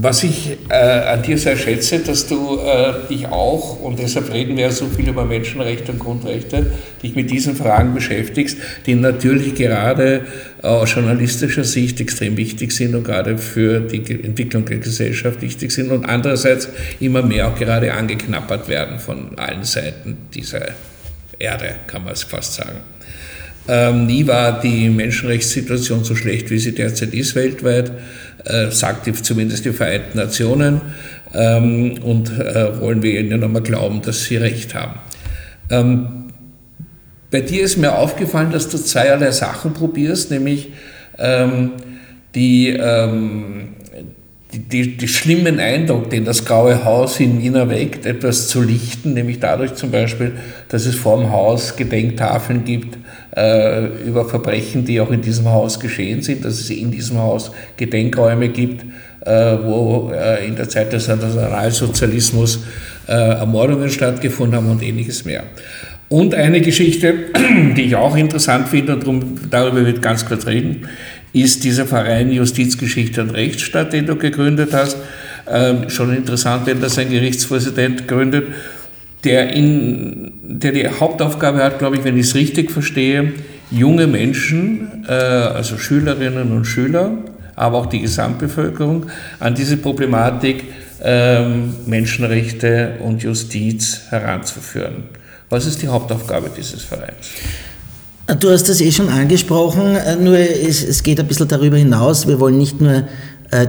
Was 0.00 0.22
ich 0.22 0.56
äh, 0.68 0.74
an 0.74 1.22
dir 1.22 1.36
sehr 1.38 1.56
schätze, 1.56 1.98
dass 1.98 2.28
du 2.28 2.60
äh, 2.60 3.08
dich 3.08 3.26
auch, 3.26 3.80
und 3.80 3.98
deshalb 3.98 4.32
reden 4.32 4.56
wir 4.56 4.66
ja 4.66 4.70
so 4.70 4.86
viel 4.86 5.08
über 5.08 5.24
Menschenrechte 5.24 5.90
und 5.90 5.98
Grundrechte, 5.98 6.66
dich 7.02 7.16
mit 7.16 7.32
diesen 7.32 7.56
Fragen 7.56 7.94
beschäftigst, 7.94 8.58
die 8.86 8.94
natürlich 8.94 9.56
gerade 9.56 10.20
aus 10.62 10.94
journalistischer 10.94 11.64
Sicht 11.64 12.00
extrem 12.00 12.36
wichtig 12.36 12.70
sind 12.70 12.94
und 12.94 13.02
gerade 13.02 13.38
für 13.38 13.80
die 13.80 13.98
Entwicklung 14.22 14.64
der 14.66 14.78
Gesellschaft 14.78 15.42
wichtig 15.42 15.72
sind 15.72 15.90
und 15.90 16.08
andererseits 16.08 16.68
immer 17.00 17.22
mehr 17.22 17.48
auch 17.48 17.56
gerade 17.56 17.92
angeknappert 17.92 18.68
werden 18.68 19.00
von 19.00 19.36
allen 19.36 19.64
Seiten 19.64 20.16
dieser 20.32 20.68
Erde, 21.40 21.74
kann 21.88 22.04
man 22.04 22.12
es 22.12 22.22
fast 22.22 22.54
sagen. 22.54 22.78
Ähm, 23.66 24.06
nie 24.06 24.26
war 24.26 24.60
die 24.60 24.88
Menschenrechtssituation 24.88 26.02
so 26.02 26.14
schlecht, 26.14 26.50
wie 26.50 26.58
sie 26.58 26.72
derzeit 26.72 27.12
ist 27.12 27.34
weltweit 27.34 27.90
äh, 28.44 28.70
sagt 28.70 29.06
die, 29.06 29.12
zumindest 29.12 29.64
die 29.64 29.72
Vereinten 29.72 30.18
Nationen. 30.18 30.80
Ähm, 31.34 31.98
und 32.02 32.30
äh, 32.38 32.80
wollen 32.80 33.02
wir 33.02 33.20
ihnen 33.20 33.40
nochmal 33.40 33.62
glauben, 33.62 34.00
dass 34.02 34.24
sie 34.24 34.36
recht 34.36 34.74
haben. 34.74 35.00
Ähm, 35.70 36.18
bei 37.30 37.42
dir 37.42 37.62
ist 37.62 37.76
mir 37.76 37.94
aufgefallen, 37.94 38.50
dass 38.50 38.70
du 38.70 38.78
zweierlei 38.78 39.30
Sachen 39.32 39.74
probierst, 39.74 40.30
nämlich 40.30 40.72
ähm, 41.18 41.72
die, 42.34 42.70
ähm, 42.70 43.74
die, 44.54 44.60
die, 44.60 44.96
die, 44.96 45.08
schlimmen 45.08 45.60
Eindruck, 45.60 46.08
den 46.08 46.24
das 46.24 46.46
Graue 46.46 46.84
Haus 46.86 47.20
in 47.20 47.42
Wien 47.42 47.54
erweckt, 47.54 48.06
etwas 48.06 48.48
zu 48.48 48.62
lichten, 48.62 49.12
nämlich 49.12 49.40
dadurch 49.40 49.74
zum 49.74 49.90
Beispiel, 49.90 50.32
dass 50.70 50.86
es 50.86 50.94
vorm 50.94 51.30
Haus 51.30 51.76
Gedenktafeln 51.76 52.64
gibt 52.64 52.96
über 54.04 54.24
Verbrechen, 54.24 54.84
die 54.84 55.00
auch 55.00 55.12
in 55.12 55.22
diesem 55.22 55.48
Haus 55.48 55.78
geschehen 55.78 56.22
sind, 56.22 56.44
dass 56.44 56.54
es 56.54 56.70
in 56.70 56.90
diesem 56.90 57.18
Haus 57.18 57.52
Gedenkräume 57.76 58.48
gibt, 58.48 58.84
äh, 59.20 59.58
wo 59.62 60.10
äh, 60.12 60.46
in 60.46 60.56
der 60.56 60.68
Zeit 60.68 60.92
des 60.92 61.08
Nationalsozialismus 61.08 62.60
äh, 63.06 63.12
Ermordungen 63.12 63.90
stattgefunden 63.90 64.56
haben 64.56 64.70
und 64.70 64.82
ähnliches 64.82 65.24
mehr. 65.24 65.44
Und 66.08 66.34
eine 66.34 66.60
Geschichte, 66.60 67.14
die 67.76 67.82
ich 67.82 67.96
auch 67.96 68.16
interessant 68.16 68.68
finde, 68.68 68.94
und 68.94 69.02
darum, 69.02 69.40
darüber 69.50 69.84
wird 69.84 70.00
ganz 70.00 70.24
kurz 70.24 70.46
reden, 70.46 70.88
ist 71.32 71.64
dieser 71.64 71.84
Verein 71.84 72.32
Justizgeschichte 72.32 73.20
und 73.20 73.30
Rechtsstaat, 73.30 73.92
den 73.92 74.06
du 74.06 74.16
gegründet 74.16 74.70
hast. 74.72 74.96
Ähm, 75.50 75.90
schon 75.90 76.14
interessant, 76.14 76.66
wenn 76.66 76.80
das 76.80 76.98
ein 76.98 77.10
Gerichtspräsident 77.10 78.08
gründet 78.08 78.48
der, 79.28 79.52
in, 79.52 80.32
der 80.42 80.72
die 80.72 80.88
Hauptaufgabe 80.88 81.62
hat, 81.62 81.78
glaube 81.78 81.96
ich, 81.96 82.04
wenn 82.04 82.16
ich 82.16 82.26
es 82.26 82.34
richtig 82.34 82.70
verstehe, 82.70 83.32
junge 83.70 84.06
Menschen, 84.06 85.04
äh, 85.06 85.12
also 85.12 85.76
Schülerinnen 85.76 86.52
und 86.52 86.64
Schüler, 86.64 87.10
aber 87.54 87.78
auch 87.78 87.86
die 87.86 88.00
Gesamtbevölkerung 88.00 89.06
an 89.38 89.54
diese 89.54 89.76
Problematik 89.76 90.64
ähm, 91.02 91.74
Menschenrechte 91.86 92.94
und 93.04 93.22
Justiz 93.22 94.02
heranzuführen. 94.08 95.04
Was 95.50 95.66
ist 95.66 95.82
die 95.82 95.88
Hauptaufgabe 95.88 96.50
dieses 96.56 96.82
Vereins? 96.82 97.30
Du 98.40 98.50
hast 98.50 98.68
das 98.68 98.80
eh 98.80 98.92
schon 98.92 99.08
angesprochen, 99.08 99.96
äh, 99.96 100.16
nur 100.16 100.38
es, 100.38 100.82
es 100.84 101.02
geht 101.02 101.20
ein 101.20 101.26
bisschen 101.26 101.48
darüber 101.48 101.76
hinaus. 101.76 102.26
Wir 102.26 102.40
wollen 102.40 102.58
nicht 102.58 102.80
nur 102.80 102.92
äh, 102.92 103.02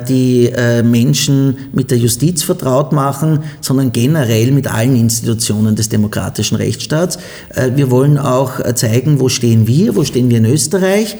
die 0.07 0.47
äh, 0.47 0.83
Menschen 0.83 1.57
mit 1.71 1.91
der 1.91 1.97
Justiz 1.97 2.43
vertraut 2.43 2.91
machen, 2.91 3.43
sondern 3.61 3.91
generell 3.91 4.51
mit 4.51 4.67
allen 4.67 4.95
Institutionen 4.95 5.75
des 5.75 5.89
demokratischen 5.89 6.55
Rechtsstaats. 6.55 7.17
Äh, 7.55 7.71
wir 7.75 7.89
wollen 7.89 8.17
auch 8.17 8.73
zeigen, 8.73 9.19
wo 9.19 9.29
stehen 9.29 9.67
wir, 9.67 9.95
wo 9.95 10.03
stehen 10.03 10.29
wir 10.29 10.37
in 10.37 10.45
Österreich, 10.45 11.17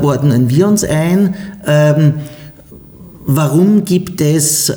wo 0.00 0.08
ordnen 0.08 0.48
wir 0.48 0.68
uns 0.68 0.84
ein. 0.84 1.34
Ähm, 1.66 2.14
warum 3.26 3.84
gibt 3.84 4.20
es 4.20 4.72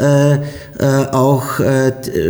auch 1.12 1.44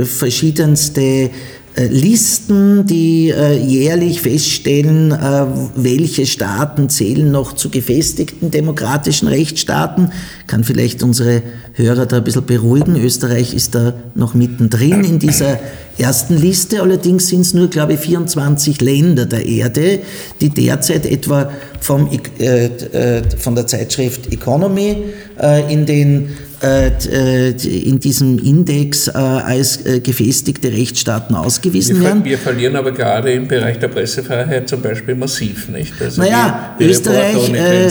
verschiedenste 0.04 1.02
äh, 1.02 1.30
Listen, 1.76 2.86
die 2.86 3.30
äh, 3.30 3.58
jährlich 3.58 4.22
feststellen, 4.22 5.12
äh, 5.12 5.46
welche 5.76 6.26
Staaten 6.26 6.90
zählen 6.90 7.32
noch 7.32 7.54
zu 7.54 7.70
gefestigten 7.70 8.52
demokratischen 8.52 9.28
Rechtsstaaten. 9.28 10.12
Kann 10.48 10.64
vielleicht 10.64 11.04
unsere 11.04 11.42
Hörer 11.74 12.06
da 12.06 12.18
ein 12.18 12.24
bisschen 12.24 12.46
beruhigen. 12.46 12.98
Österreich 12.98 13.54
ist 13.54 13.76
da 13.76 13.94
noch 14.16 14.34
mittendrin 14.34 15.04
in 15.04 15.20
dieser 15.20 15.60
ersten 15.98 16.38
Liste. 16.38 16.82
Allerdings 16.82 17.28
sind 17.28 17.42
es 17.42 17.54
nur, 17.54 17.70
glaube 17.70 17.94
ich, 17.94 18.00
24 18.00 18.82
Länder 18.82 19.26
der 19.26 19.46
Erde, 19.46 20.00
die 20.42 20.50
derzeit 20.50 21.06
etwa 21.06 21.52
vom, 21.80 22.10
äh, 22.40 23.22
von 23.38 23.56
der 23.56 23.68
Zeitschrift 23.68 24.34
Economy 24.34 24.98
äh, 25.40 25.72
in 25.72 25.86
den 25.86 26.26
äh, 26.26 26.28
äh, 26.28 26.49
in 26.62 28.00
diesem 28.00 28.38
Index 28.40 29.08
äh, 29.08 29.12
als 29.12 29.80
gefestigte 30.04 30.72
Rechtsstaaten 30.72 31.36
ausgewiesen 31.36 31.98
wir 31.98 32.04
werden. 32.04 32.26
Wir 32.26 32.38
verlieren 32.38 32.76
aber 32.76 32.92
gerade 32.92 33.32
im 33.32 33.48
Bereich 33.48 33.80
der 33.80 33.88
Pressefreiheit 33.88 34.68
zum 34.68 34.82
Beispiel 34.82 35.16
massiv, 35.16 35.70
nicht? 35.70 35.94
Also 36.02 36.22
naja, 36.22 36.76
Österreich, 36.80 37.54
äh, 37.54 37.86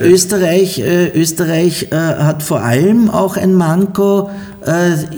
Österreich, 0.00 0.78
äh, 0.78 1.08
Österreich 1.08 1.88
äh, 1.90 1.96
hat 1.96 2.42
vor 2.42 2.62
allem 2.62 3.10
auch 3.10 3.36
ein 3.36 3.54
Manko 3.54 4.30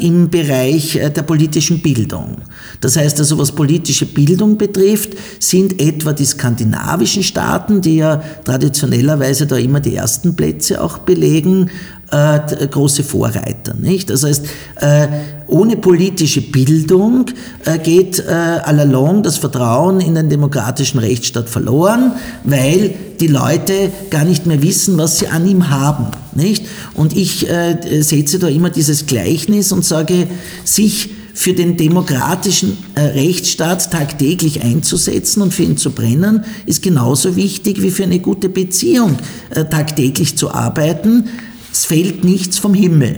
im 0.00 0.28
Bereich 0.28 0.94
der 0.94 1.22
politischen 1.22 1.80
Bildung. 1.80 2.38
Das 2.80 2.96
heißt 2.96 3.20
also, 3.20 3.38
was 3.38 3.52
politische 3.52 4.04
Bildung 4.04 4.58
betrifft, 4.58 5.10
sind 5.38 5.80
etwa 5.80 6.12
die 6.12 6.24
skandinavischen 6.24 7.22
Staaten, 7.22 7.80
die 7.80 7.98
ja 7.98 8.20
traditionellerweise 8.44 9.46
da 9.46 9.56
immer 9.56 9.78
die 9.78 9.94
ersten 9.94 10.34
Plätze 10.34 10.82
auch 10.82 10.98
belegen, 10.98 11.70
äh, 12.10 12.66
große 12.68 13.02
Vorreiter. 13.02 13.74
Nicht? 13.74 14.10
Das 14.10 14.24
heißt, 14.24 14.46
äh, 14.80 15.08
ohne 15.48 15.76
politische 15.76 16.40
Bildung 16.40 17.26
äh, 17.64 17.78
geht 17.78 18.18
äh, 18.18 18.30
allalong 18.30 19.22
das 19.22 19.38
Vertrauen 19.38 20.00
in 20.00 20.14
den 20.14 20.28
demokratischen 20.28 20.98
Rechtsstaat 20.98 21.48
verloren, 21.48 22.12
weil 22.44 22.94
die 23.20 23.28
Leute 23.28 23.90
gar 24.10 24.24
nicht 24.24 24.46
mehr 24.46 24.62
wissen, 24.62 24.98
was 24.98 25.18
sie 25.18 25.28
an 25.28 25.46
ihm 25.46 25.70
haben. 25.70 26.06
Nicht? 26.34 26.66
Und 26.94 27.16
ich 27.16 27.48
äh, 27.48 28.02
setze 28.02 28.38
da 28.38 28.48
immer 28.48 28.70
dieses 28.70 29.06
Gleichnis 29.06 29.72
und 29.72 29.84
sage, 29.84 30.26
sich 30.64 31.10
für 31.36 31.52
den 31.52 31.76
demokratischen 31.76 32.78
äh, 32.94 33.00
Rechtsstaat 33.02 33.90
tagtäglich 33.90 34.62
einzusetzen 34.62 35.42
und 35.42 35.52
für 35.52 35.64
ihn 35.64 35.76
zu 35.76 35.90
brennen, 35.90 36.44
ist 36.64 36.82
genauso 36.82 37.36
wichtig 37.36 37.82
wie 37.82 37.90
für 37.90 38.04
eine 38.04 38.20
gute 38.20 38.48
Beziehung 38.48 39.18
äh, 39.50 39.66
tagtäglich 39.66 40.38
zu 40.38 40.50
arbeiten, 40.50 41.28
es 41.76 41.84
fällt 41.84 42.24
nichts 42.24 42.58
vom 42.58 42.72
Himmel. 42.72 43.16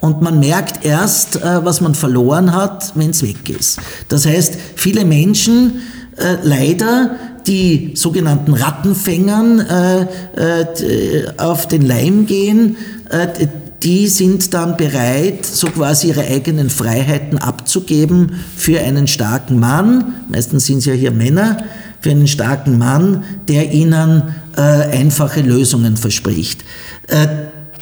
Und 0.00 0.22
man 0.22 0.38
merkt 0.38 0.84
erst, 0.84 1.36
äh, 1.36 1.64
was 1.64 1.80
man 1.80 1.94
verloren 1.94 2.54
hat, 2.54 2.92
wenn 2.94 3.10
es 3.10 3.22
weg 3.22 3.48
ist. 3.48 3.80
Das 4.08 4.26
heißt, 4.26 4.56
viele 4.76 5.04
Menschen, 5.04 5.80
äh, 6.16 6.36
leider, 6.42 7.16
die 7.46 7.92
sogenannten 7.94 8.54
Rattenfängern 8.54 9.60
äh, 9.60 10.06
auf 11.36 11.68
den 11.68 11.82
Leim 11.82 12.26
gehen, 12.26 12.76
die 13.84 14.08
sind 14.08 14.52
dann 14.52 14.76
bereit, 14.76 15.46
so 15.46 15.68
quasi 15.68 16.08
ihre 16.08 16.22
eigenen 16.22 16.70
Freiheiten 16.70 17.38
abzugeben 17.38 18.32
für 18.56 18.80
einen 18.80 19.06
starken 19.06 19.60
Mann, 19.60 20.14
meistens 20.28 20.66
sind 20.66 20.78
es 20.78 20.86
ja 20.86 20.92
hier 20.92 21.12
Männer, 21.12 21.58
für 22.00 22.10
einen 22.10 22.26
starken 22.26 22.78
Mann, 22.78 23.22
der 23.46 23.70
ihnen 23.70 24.24
einfache 24.56 25.42
Lösungen 25.42 25.96
verspricht 25.96 26.64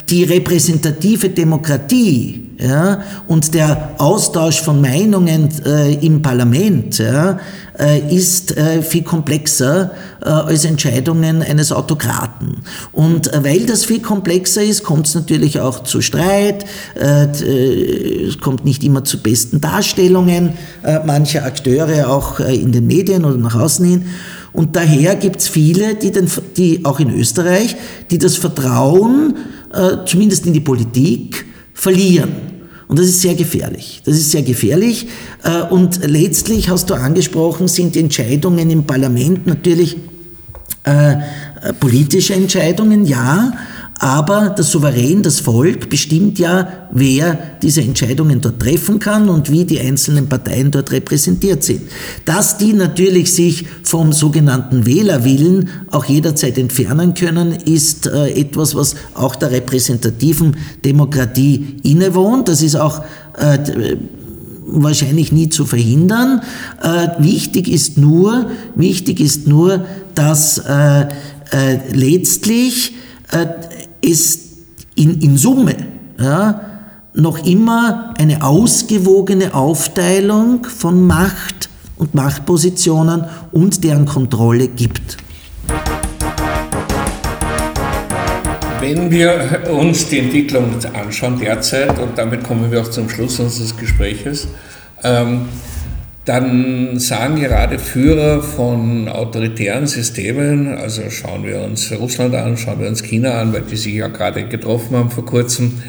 die 0.08 0.24
repräsentative 0.24 1.30
Demokratie 1.30 2.44
ja, 2.58 3.02
und 3.26 3.52
der 3.54 3.94
Austausch 3.98 4.60
von 4.60 4.80
Meinungen 4.80 5.48
äh, 5.64 5.94
im 5.94 6.22
Parlament 6.22 6.98
ja, 6.98 7.38
äh, 7.78 8.14
ist 8.14 8.56
äh, 8.56 8.82
viel 8.82 9.02
komplexer 9.02 9.90
äh, 10.22 10.28
als 10.28 10.64
Entscheidungen 10.64 11.42
eines 11.42 11.72
Autokraten. 11.72 12.58
Und 12.92 13.32
äh, 13.32 13.42
weil 13.42 13.66
das 13.66 13.84
viel 13.84 14.00
komplexer 14.00 14.62
ist, 14.62 14.84
kommt 14.84 15.08
es 15.08 15.14
natürlich 15.14 15.58
auch 15.58 15.82
zu 15.82 16.00
Streit, 16.00 16.64
äh, 16.94 17.24
es 17.24 18.38
kommt 18.38 18.64
nicht 18.64 18.84
immer 18.84 19.04
zu 19.04 19.20
besten 19.20 19.60
Darstellungen 19.60 20.52
mancher 21.04 21.44
Akteure, 21.44 22.08
auch 22.08 22.40
in 22.40 22.72
den 22.72 22.86
Medien 22.86 23.24
oder 23.24 23.36
nach 23.36 23.54
außen 23.54 23.84
hin. 23.84 24.04
Und 24.52 24.76
daher 24.76 25.16
gibt 25.16 25.40
es 25.40 25.48
viele, 25.48 25.96
die, 25.96 26.12
den, 26.12 26.30
die 26.56 26.84
auch 26.84 27.00
in 27.00 27.12
Österreich, 27.12 27.76
die 28.10 28.18
das 28.18 28.36
Vertrauen 28.36 29.34
äh, 29.74 30.04
zumindest 30.06 30.46
in 30.46 30.52
die 30.52 30.60
Politik, 30.60 31.44
verlieren. 31.74 32.32
Und 32.86 32.98
das 32.98 33.06
ist 33.06 33.20
sehr 33.22 33.34
gefährlich. 33.34 34.02
Das 34.04 34.14
ist 34.14 34.30
sehr 34.30 34.42
gefährlich. 34.42 35.08
Äh, 35.42 35.62
und 35.62 36.00
letztlich, 36.04 36.68
hast 36.68 36.90
du 36.90 36.94
angesprochen, 36.94 37.68
sind 37.68 37.96
Entscheidungen 37.96 38.70
im 38.70 38.84
Parlament 38.84 39.46
natürlich 39.46 39.96
äh, 40.84 41.16
politische 41.80 42.34
Entscheidungen, 42.34 43.04
ja, 43.06 43.52
aber 44.00 44.50
der 44.50 44.64
Souverän, 44.64 45.22
das 45.22 45.40
Volk, 45.40 45.88
bestimmt 45.88 46.38
ja, 46.38 46.88
wer 46.90 47.38
diese 47.62 47.80
Entscheidungen 47.80 48.40
dort 48.40 48.60
treffen 48.60 48.98
kann 48.98 49.28
und 49.28 49.50
wie 49.50 49.64
die 49.64 49.80
einzelnen 49.80 50.28
Parteien 50.28 50.70
dort 50.70 50.90
repräsentiert 50.90 51.62
sind. 51.62 51.82
Dass 52.24 52.58
die 52.58 52.72
natürlich 52.72 53.32
sich 53.32 53.66
vom 53.82 54.12
sogenannten 54.12 54.84
Wählerwillen 54.84 55.68
auch 55.90 56.06
jederzeit 56.06 56.58
entfernen 56.58 57.14
können, 57.14 57.52
ist 57.52 58.06
äh, 58.06 58.30
etwas, 58.30 58.74
was 58.74 58.96
auch 59.14 59.36
der 59.36 59.52
repräsentativen 59.52 60.56
Demokratie 60.84 61.76
innewohnt. 61.84 62.48
Das 62.48 62.62
ist 62.62 62.76
auch 62.76 63.00
äh, 63.38 63.96
wahrscheinlich 64.66 65.30
nie 65.30 65.50
zu 65.50 65.66
verhindern. 65.66 66.42
Äh, 66.82 67.22
wichtig 67.22 67.68
ist 67.68 67.96
nur, 67.96 68.50
wichtig 68.74 69.20
ist 69.20 69.46
nur, 69.46 69.84
dass 70.14 70.62
letztlich 71.92 72.94
ist 74.04 74.40
in, 74.94 75.20
in 75.20 75.36
Summe 75.36 75.74
ja, 76.18 76.60
noch 77.14 77.44
immer 77.44 78.14
eine 78.18 78.44
ausgewogene 78.44 79.54
Aufteilung 79.54 80.64
von 80.64 81.06
Macht 81.06 81.68
und 81.96 82.14
Machtpositionen 82.14 83.24
und 83.52 83.82
deren 83.82 84.04
Kontrolle 84.04 84.68
gibt. 84.68 85.16
Wenn 88.80 89.10
wir 89.10 89.62
uns 89.72 90.08
die 90.08 90.18
Entwicklung 90.18 90.74
anschauen 90.92 91.38
derzeit, 91.38 91.98
und 91.98 92.18
damit 92.18 92.44
kommen 92.44 92.70
wir 92.70 92.82
auch 92.82 92.90
zum 92.90 93.08
Schluss 93.08 93.40
unseres 93.40 93.74
Gespräches, 93.76 94.46
ähm, 95.02 95.46
dann 96.24 96.98
sagen 96.98 97.38
gerade 97.38 97.78
Führer 97.78 98.42
von 98.42 99.08
autoritären 99.08 99.86
Systemen, 99.86 100.68
also 100.68 101.10
schauen 101.10 101.44
wir 101.44 101.60
uns 101.60 101.92
Russland 101.92 102.34
an, 102.34 102.56
schauen 102.56 102.80
wir 102.80 102.88
uns 102.88 103.02
China 103.02 103.40
an, 103.40 103.52
weil 103.52 103.62
die 103.62 103.76
sich 103.76 103.94
ja 103.94 104.08
gerade 104.08 104.44
getroffen 104.44 104.96
haben 104.96 105.10
vor 105.10 105.26
kurzem, 105.26 105.82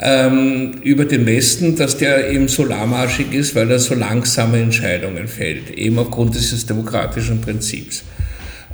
ähm, 0.00 0.72
über 0.82 1.04
den 1.04 1.26
Westen, 1.26 1.76
dass 1.76 1.98
der 1.98 2.30
eben 2.30 2.48
so 2.48 2.64
lahmarschig 2.64 3.32
ist, 3.32 3.54
weil 3.54 3.70
er 3.70 3.78
so 3.78 3.94
langsame 3.94 4.60
Entscheidungen 4.60 5.28
fällt, 5.28 5.70
eben 5.70 5.98
aufgrund 5.98 6.34
dieses 6.34 6.64
demokratischen 6.64 7.42
Prinzips. 7.42 8.04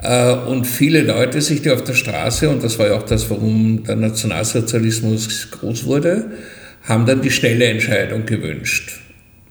Äh, 0.03 0.33
und 0.33 0.65
viele 0.65 1.03
Leute 1.03 1.41
sich 1.41 1.61
die 1.61 1.71
auf 1.71 1.83
der 1.83 1.95
Straße, 1.95 2.49
und 2.49 2.63
das 2.63 2.79
war 2.79 2.87
ja 2.87 2.95
auch 2.95 3.03
das, 3.03 3.29
warum 3.31 3.83
der 3.83 3.97
Nationalsozialismus 3.97 5.51
groß 5.51 5.87
wurde, 5.87 6.31
haben 6.85 7.05
dann 7.05 7.21
die 7.21 7.31
schnelle 7.33 7.67
Entscheidung 7.67 8.25
gewünscht 8.27 9.00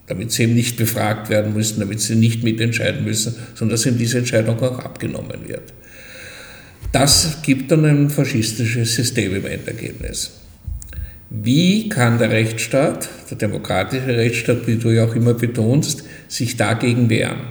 damit 0.10 0.32
sie 0.32 0.44
eben 0.44 0.56
nicht 0.56 0.76
befragt 0.76 1.30
werden 1.30 1.54
müssen, 1.54 1.80
damit 1.80 2.02
sie 2.02 2.16
nicht 2.16 2.44
mitentscheiden 2.44 3.06
müssen, 3.06 3.36
sondern 3.54 3.76
dass 3.76 3.86
ihnen 3.86 4.00
diese 4.00 4.18
Entscheidung 4.18 4.60
auch 4.62 4.80
abgenommen 4.80 5.48
wird. 5.48 5.72
Das 6.92 7.38
gibt 7.44 7.72
dann 7.72 7.86
ein 7.86 8.10
faschistisches 8.10 8.96
System 8.96 9.36
im 9.36 9.46
Endergebnis. 9.46 10.32
Wie 11.30 11.90
kann 11.90 12.18
der 12.18 12.32
Rechtsstaat, 12.32 13.08
der 13.30 13.38
demokratische 13.38 14.08
Rechtsstaat, 14.08 14.66
wie 14.66 14.78
du 14.78 14.90
ja 14.90 15.06
auch 15.06 15.16
immer 15.16 15.36
betonst, 15.36 16.04
sich 16.28 16.58
dagegen 16.58 17.08
wehren? 17.12 17.42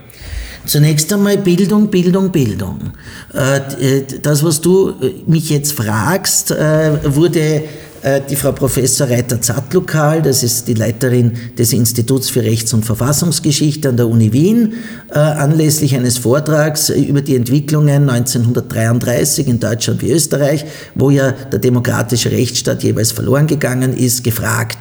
Zunächst 0.66 1.12
einmal 1.12 1.38
Bildung, 1.38 1.88
Bildung, 1.88 2.32
Bildung. 2.32 2.90
Äh, 3.32 4.02
das, 4.20 4.42
was 4.42 4.60
du 4.60 4.94
mich 5.26 5.48
jetzt 5.48 5.72
fragst, 5.72 6.50
wurde 6.50 7.40
äh, 7.40 7.62
die 8.28 8.37
Frau 8.37 8.52
Professor 8.52 9.08
Reiter 9.08 9.40
Zattlokal, 9.40 10.22
das 10.22 10.42
ist 10.42 10.68
die 10.68 10.74
Leiterin 10.74 11.32
des 11.58 11.72
Instituts 11.72 12.30
für 12.30 12.42
Rechts- 12.42 12.72
und 12.72 12.84
Verfassungsgeschichte 12.84 13.88
an 13.88 13.96
der 13.96 14.08
Uni 14.08 14.32
Wien, 14.32 14.74
äh, 15.11 15.18
anlässlich 15.18 15.94
eines 15.94 16.18
Vortrags 16.18 16.90
über 16.90 17.22
die 17.22 17.37
Entwicklungen 17.37 18.08
1933 18.08 19.48
in 19.48 19.61
Deutschland 19.61 20.02
wie 20.02 20.12
Österreich, 20.12 20.64
wo 20.94 21.11
ja 21.11 21.32
der 21.32 21.58
demokratische 21.58 22.30
Rechtsstaat 22.30 22.82
jeweils 22.82 23.12
verloren 23.12 23.46
gegangen 23.46 23.96
ist, 23.96 24.24
gefragt, 24.24 24.78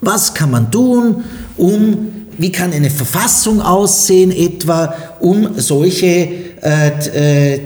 was 0.00 0.34
kann 0.34 0.50
man 0.50 0.70
tun, 0.70 1.24
um 1.56 2.08
wie 2.38 2.52
kann 2.52 2.72
eine 2.72 2.90
Verfassung 2.90 3.60
aussehen, 3.60 4.30
etwa 4.30 4.94
um 5.18 5.58
solche 5.58 6.28
äh, 6.62 7.56
äh, 7.56 7.60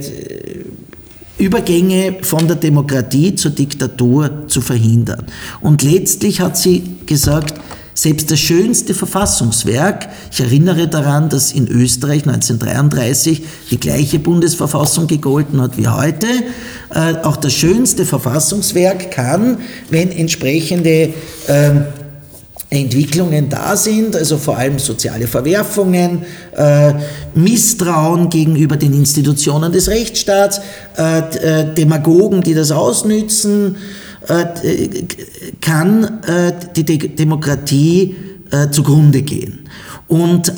Übergänge 1.42 2.18
von 2.22 2.46
der 2.46 2.54
Demokratie 2.54 3.34
zur 3.34 3.50
Diktatur 3.50 4.46
zu 4.46 4.60
verhindern. 4.60 5.26
Und 5.60 5.82
letztlich 5.82 6.40
hat 6.40 6.56
sie 6.56 6.84
gesagt, 7.04 7.54
selbst 7.94 8.30
das 8.30 8.38
schönste 8.38 8.94
Verfassungswerk, 8.94 10.08
ich 10.30 10.40
erinnere 10.40 10.86
daran, 10.86 11.28
dass 11.28 11.52
in 11.52 11.66
Österreich 11.66 12.26
1933 12.26 13.42
die 13.72 13.80
gleiche 13.80 14.20
Bundesverfassung 14.20 15.08
gegolten 15.08 15.60
hat 15.60 15.76
wie 15.76 15.88
heute, 15.88 16.26
äh, 16.94 17.16
auch 17.24 17.36
das 17.36 17.52
schönste 17.52 18.06
Verfassungswerk 18.06 19.10
kann, 19.10 19.58
wenn 19.90 20.12
entsprechende 20.12 21.12
äh, 21.48 21.70
Entwicklungen 22.72 23.48
da 23.50 23.76
sind, 23.76 24.16
also 24.16 24.38
vor 24.38 24.56
allem 24.56 24.78
soziale 24.78 25.26
Verwerfungen, 25.26 26.22
äh, 26.56 26.94
Misstrauen 27.34 28.30
gegenüber 28.30 28.76
den 28.76 28.94
Institutionen 28.94 29.72
des 29.72 29.88
Rechtsstaats, 29.88 30.60
äh, 30.96 31.18
äh 31.18 31.74
Demagogen, 31.74 32.40
die 32.40 32.54
das 32.54 32.70
ausnützen, 32.70 33.76
äh, 34.26 34.44
kann 35.60 36.22
äh, 36.26 36.52
die 36.74 36.84
De 36.84 37.08
Demokratie 37.08 38.16
äh, 38.50 38.70
zugrunde 38.70 39.22
gehen. 39.22 39.60
Und 40.08 40.52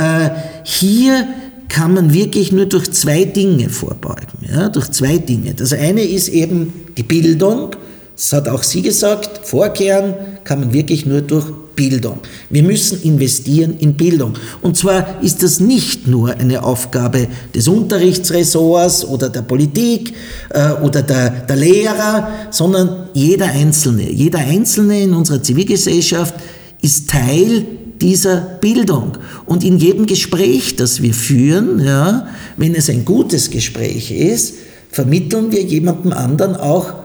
hier 0.64 1.28
kann 1.68 1.94
man 1.94 2.12
wirklich 2.12 2.50
nur 2.50 2.66
durch 2.66 2.90
zwei 2.90 3.24
Dinge 3.24 3.68
vorbeugen, 3.68 4.38
ja, 4.52 4.68
durch 4.68 4.90
zwei 4.90 5.18
Dinge. 5.18 5.54
Das 5.54 5.72
eine 5.72 6.02
ist 6.02 6.26
eben 6.28 6.72
die 6.96 7.04
Bildung, 7.04 7.70
das 8.16 8.32
hat 8.32 8.48
auch 8.48 8.62
sie 8.62 8.82
gesagt, 8.82 9.46
vorkehren 9.46 10.14
kann 10.44 10.60
man 10.60 10.72
wirklich 10.72 11.04
nur 11.04 11.20
durch 11.20 11.46
Bildung. 11.74 12.18
Wir 12.48 12.62
müssen 12.62 13.02
investieren 13.02 13.76
in 13.78 13.94
Bildung. 13.94 14.34
Und 14.62 14.76
zwar 14.76 15.20
ist 15.22 15.42
das 15.42 15.58
nicht 15.58 16.06
nur 16.06 16.30
eine 16.30 16.62
Aufgabe 16.62 17.26
des 17.52 17.66
Unterrichtsressorts 17.66 19.04
oder 19.04 19.28
der 19.28 19.42
Politik 19.42 20.14
äh, 20.50 20.72
oder 20.82 21.02
der, 21.02 21.30
der 21.30 21.56
Lehrer, 21.56 22.28
sondern 22.50 23.08
jeder 23.14 23.46
Einzelne. 23.46 24.08
Jeder 24.10 24.38
Einzelne 24.38 25.02
in 25.02 25.14
unserer 25.14 25.42
Zivilgesellschaft 25.42 26.34
ist 26.82 27.10
Teil 27.10 27.64
dieser 28.00 28.36
Bildung. 28.36 29.18
Und 29.46 29.64
in 29.64 29.78
jedem 29.78 30.06
Gespräch, 30.06 30.76
das 30.76 31.02
wir 31.02 31.14
führen, 31.14 31.84
ja, 31.84 32.28
wenn 32.56 32.74
es 32.74 32.88
ein 32.88 33.04
gutes 33.04 33.50
Gespräch 33.50 34.12
ist, 34.12 34.54
vermitteln 34.90 35.50
wir 35.50 35.62
jemandem 35.62 36.12
anderen 36.12 36.54
auch 36.54 37.03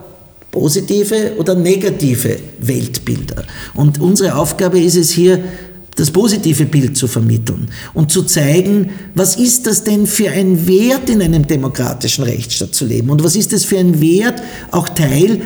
positive 0.50 1.32
oder 1.38 1.54
negative 1.54 2.38
Weltbilder. 2.60 3.44
Und 3.74 4.00
unsere 4.00 4.34
Aufgabe 4.34 4.80
ist 4.80 4.96
es 4.96 5.10
hier, 5.10 5.42
das 5.96 6.10
positive 6.10 6.64
Bild 6.64 6.96
zu 6.96 7.08
vermitteln 7.08 7.68
und 7.94 8.10
zu 8.10 8.22
zeigen, 8.22 8.90
was 9.14 9.36
ist 9.36 9.66
das 9.66 9.84
denn 9.84 10.06
für 10.06 10.30
ein 10.30 10.66
Wert 10.66 11.10
in 11.10 11.20
einem 11.20 11.46
demokratischen 11.46 12.24
Rechtsstaat 12.24 12.74
zu 12.74 12.86
leben 12.86 13.10
und 13.10 13.22
was 13.22 13.36
ist 13.36 13.52
es 13.52 13.64
für 13.64 13.78
ein 13.78 14.00
Wert, 14.00 14.40
auch 14.70 14.88
Teil 14.88 15.42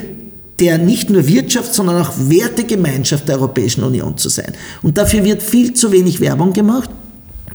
der 0.61 0.79
nicht 0.79 1.11
nur 1.11 1.27
Wirtschaft, 1.27 1.75
sondern 1.75 2.01
auch 2.01 2.13
Wertegemeinschaft 2.17 3.29
der 3.29 3.37
Europäischen 3.37 3.83
Union 3.83 4.17
zu 4.17 4.29
sein. 4.29 4.53
Und 4.83 4.97
dafür 4.97 5.25
wird 5.25 5.43
viel 5.43 5.75
zu 5.75 5.91
wenig 5.91 6.21
Werbung 6.21 6.53
gemacht. 6.53 6.91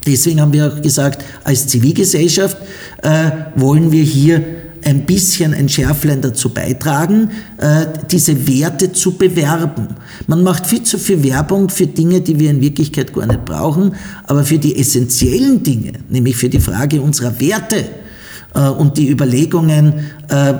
Deswegen 0.06 0.42
haben 0.42 0.52
wir 0.52 0.68
auch 0.68 0.82
gesagt, 0.82 1.24
als 1.44 1.68
Zivilgesellschaft 1.68 2.58
äh, 3.02 3.32
wollen 3.56 3.92
wir 3.92 4.04
hier 4.04 4.44
ein 4.84 5.06
bisschen 5.06 5.54
ein 5.54 5.70
Schärflein 5.70 6.22
dazu 6.22 6.50
beitragen, 6.50 7.32
äh, 7.58 7.86
diese 8.10 8.48
Werte 8.48 8.92
zu 8.92 9.18
bewerben. 9.18 9.88
Man 10.28 10.44
macht 10.44 10.68
viel 10.68 10.84
zu 10.84 10.98
viel 10.98 11.24
Werbung 11.24 11.70
für 11.70 11.88
Dinge, 11.88 12.22
die 12.22 12.40
wir 12.40 12.52
in 12.52 12.62
Wirklichkeit 12.62 13.14
gar 13.14 13.26
nicht 13.26 13.46
brauchen, 13.46 13.96
aber 14.26 14.44
für 14.44 14.58
die 14.58 14.78
essentiellen 14.78 15.64
Dinge, 15.64 15.94
nämlich 16.10 16.36
für 16.36 16.50
die 16.50 16.60
Frage 16.60 17.02
unserer 17.02 17.40
Werte 17.40 17.86
äh, 18.54 18.70
und 18.70 18.98
die 18.98 19.10
Überlegungen, 19.10 19.94
äh, 20.30 20.54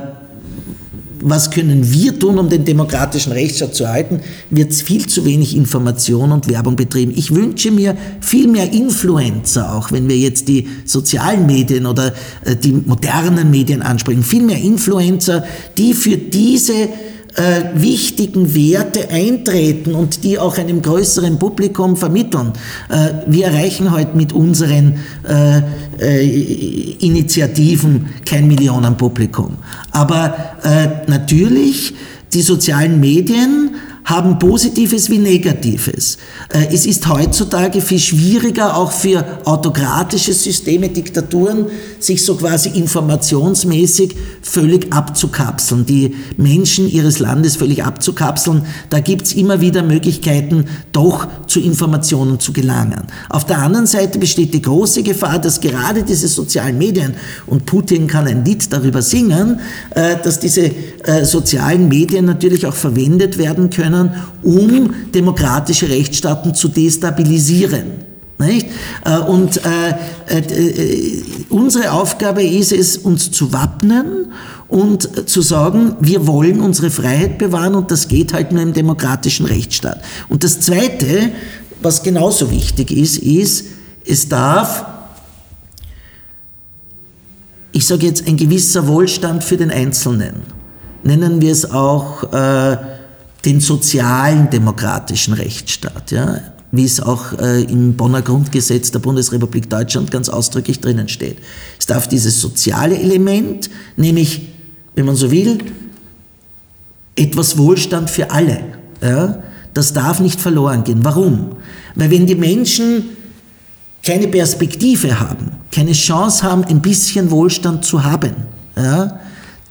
was 1.22 1.50
können 1.50 1.92
wir 1.92 2.18
tun, 2.18 2.38
um 2.38 2.48
den 2.48 2.64
demokratischen 2.64 3.32
Rechtsstaat 3.32 3.74
zu 3.74 3.84
erhalten, 3.84 4.20
wird 4.50 4.74
viel 4.74 5.06
zu 5.06 5.24
wenig 5.24 5.56
Information 5.56 6.32
und 6.32 6.48
Werbung 6.48 6.76
betrieben. 6.76 7.12
Ich 7.14 7.34
wünsche 7.34 7.70
mir 7.70 7.96
viel 8.20 8.48
mehr 8.48 8.72
Influencer, 8.72 9.74
auch 9.74 9.92
wenn 9.92 10.08
wir 10.08 10.16
jetzt 10.16 10.48
die 10.48 10.68
sozialen 10.84 11.46
Medien 11.46 11.86
oder 11.86 12.12
äh, 12.44 12.56
die 12.56 12.72
modernen 12.72 13.50
Medien 13.50 13.82
ansprechen, 13.82 14.22
viel 14.22 14.42
mehr 14.42 14.58
Influencer, 14.58 15.44
die 15.76 15.94
für 15.94 16.16
diese 16.16 16.88
äh, 17.36 17.80
wichtigen 17.80 18.54
Werte 18.54 19.08
eintreten 19.10 19.94
und 19.94 20.24
die 20.24 20.38
auch 20.38 20.58
einem 20.58 20.82
größeren 20.82 21.38
Publikum 21.38 21.96
vermitteln. 21.96 22.52
Äh, 22.88 23.10
wir 23.26 23.46
erreichen 23.46 23.92
heute 23.92 24.16
mit 24.16 24.32
unseren 24.32 25.00
äh, 25.28 25.60
äh 26.00 26.96
Initiativen 27.00 28.06
kein 28.26 28.46
Millionenpublikum. 28.46 29.56
Aber 29.90 30.34
äh, 30.62 31.10
natürlich, 31.10 31.94
die 32.32 32.42
sozialen 32.42 33.00
Medien 33.00 33.70
haben 34.04 34.38
Positives 34.38 35.08
wie 35.08 35.18
Negatives. 35.18 36.18
Äh, 36.52 36.74
es 36.74 36.84
ist 36.84 37.08
heutzutage 37.08 37.80
viel 37.80 38.00
schwieriger, 38.00 38.76
auch 38.76 38.92
für 38.92 39.24
autokratische 39.44 40.32
Systeme, 40.32 40.88
Diktaturen, 40.88 41.66
sich 42.00 42.24
so 42.24 42.36
quasi 42.36 42.70
informationsmäßig 42.70 44.16
völlig 44.42 44.92
abzukapseln, 44.92 45.86
die 45.86 46.14
Menschen 46.36 46.88
ihres 46.88 47.18
Landes 47.18 47.56
völlig 47.56 47.84
abzukapseln. 47.84 48.62
Da 48.88 49.00
gibt's 49.00 49.32
immer 49.32 49.60
wieder 49.60 49.82
Möglichkeiten, 49.82 50.66
doch 50.92 51.28
zu 51.46 51.60
Informationen 51.60 52.40
zu 52.40 52.52
gelangen. 52.52 53.02
Auf 53.28 53.46
der 53.46 53.58
anderen 53.58 53.86
Seite 53.86 54.18
besteht 54.18 54.54
die 54.54 54.62
große 54.62 55.02
Gefahr, 55.02 55.38
dass 55.38 55.60
gerade 55.60 56.02
diese 56.02 56.28
sozialen 56.28 56.78
Medien, 56.78 57.14
und 57.46 57.66
Putin 57.66 58.06
kann 58.06 58.26
ein 58.26 58.44
Lied 58.44 58.72
darüber 58.72 59.02
singen, 59.02 59.60
äh, 59.90 60.16
dass 60.22 60.40
diese 60.40 60.70
äh, 61.04 61.24
sozialen 61.24 61.88
Medien 61.88 62.24
natürlich 62.24 62.66
auch 62.66 62.74
verwendet 62.74 63.38
werden 63.38 63.70
können, 63.70 64.10
um 64.42 64.94
demokratische 65.14 65.88
Rechtsstaaten 65.88 66.54
zu 66.54 66.68
destabilisieren. 66.68 68.09
Nicht? 68.40 68.68
Äh, 69.04 69.18
und 69.18 69.60
äh, 69.64 70.38
äh, 70.38 71.22
unsere 71.50 71.92
Aufgabe 71.92 72.42
ist 72.42 72.72
es, 72.72 72.96
uns 72.96 73.30
zu 73.30 73.52
wappnen 73.52 74.32
und 74.68 75.28
zu 75.28 75.42
sagen, 75.42 75.96
wir 76.00 76.26
wollen 76.26 76.60
unsere 76.60 76.90
Freiheit 76.90 77.38
bewahren 77.38 77.74
und 77.74 77.90
das 77.90 78.08
geht 78.08 78.32
halt 78.32 78.52
nur 78.52 78.62
im 78.62 78.72
demokratischen 78.72 79.46
Rechtsstaat. 79.46 80.00
Und 80.28 80.42
das 80.42 80.60
Zweite, 80.60 81.32
was 81.82 82.02
genauso 82.02 82.50
wichtig 82.50 82.90
ist, 82.90 83.18
ist, 83.18 83.66
es 84.06 84.28
darf, 84.28 84.86
ich 87.72 87.86
sage 87.86 88.06
jetzt, 88.06 88.26
ein 88.26 88.36
gewisser 88.36 88.86
Wohlstand 88.88 89.44
für 89.44 89.56
den 89.56 89.70
Einzelnen, 89.70 90.42
nennen 91.02 91.40
wir 91.40 91.52
es 91.52 91.70
auch 91.70 92.32
äh, 92.32 92.76
den 93.44 93.60
sozialen 93.60 94.50
demokratischen 94.50 95.34
Rechtsstaat. 95.34 96.10
Ja? 96.10 96.40
Wie 96.72 96.84
es 96.84 97.00
auch 97.00 97.38
äh, 97.38 97.62
im 97.62 97.96
Bonner 97.96 98.22
Grundgesetz 98.22 98.90
der 98.90 99.00
Bundesrepublik 99.00 99.68
Deutschland 99.68 100.10
ganz 100.10 100.28
ausdrücklich 100.28 100.80
drinnen 100.80 101.08
steht. 101.08 101.38
Es 101.78 101.86
darf 101.86 102.08
dieses 102.08 102.40
soziale 102.40 102.98
Element, 102.98 103.70
nämlich, 103.96 104.48
wenn 104.94 105.06
man 105.06 105.16
so 105.16 105.30
will, 105.30 105.58
etwas 107.16 107.58
Wohlstand 107.58 108.08
für 108.08 108.30
alle, 108.30 108.60
ja, 109.02 109.42
das 109.74 109.92
darf 109.92 110.20
nicht 110.20 110.40
verloren 110.40 110.84
gehen. 110.84 111.00
Warum? 111.02 111.56
Weil 111.94 112.10
wenn 112.10 112.26
die 112.26 112.34
Menschen 112.34 113.04
keine 114.04 114.28
Perspektive 114.28 115.20
haben, 115.20 115.52
keine 115.72 115.92
Chance 115.92 116.42
haben, 116.42 116.64
ein 116.64 116.80
bisschen 116.80 117.30
Wohlstand 117.30 117.84
zu 117.84 118.02
haben, 118.04 118.32
ja, 118.76 119.20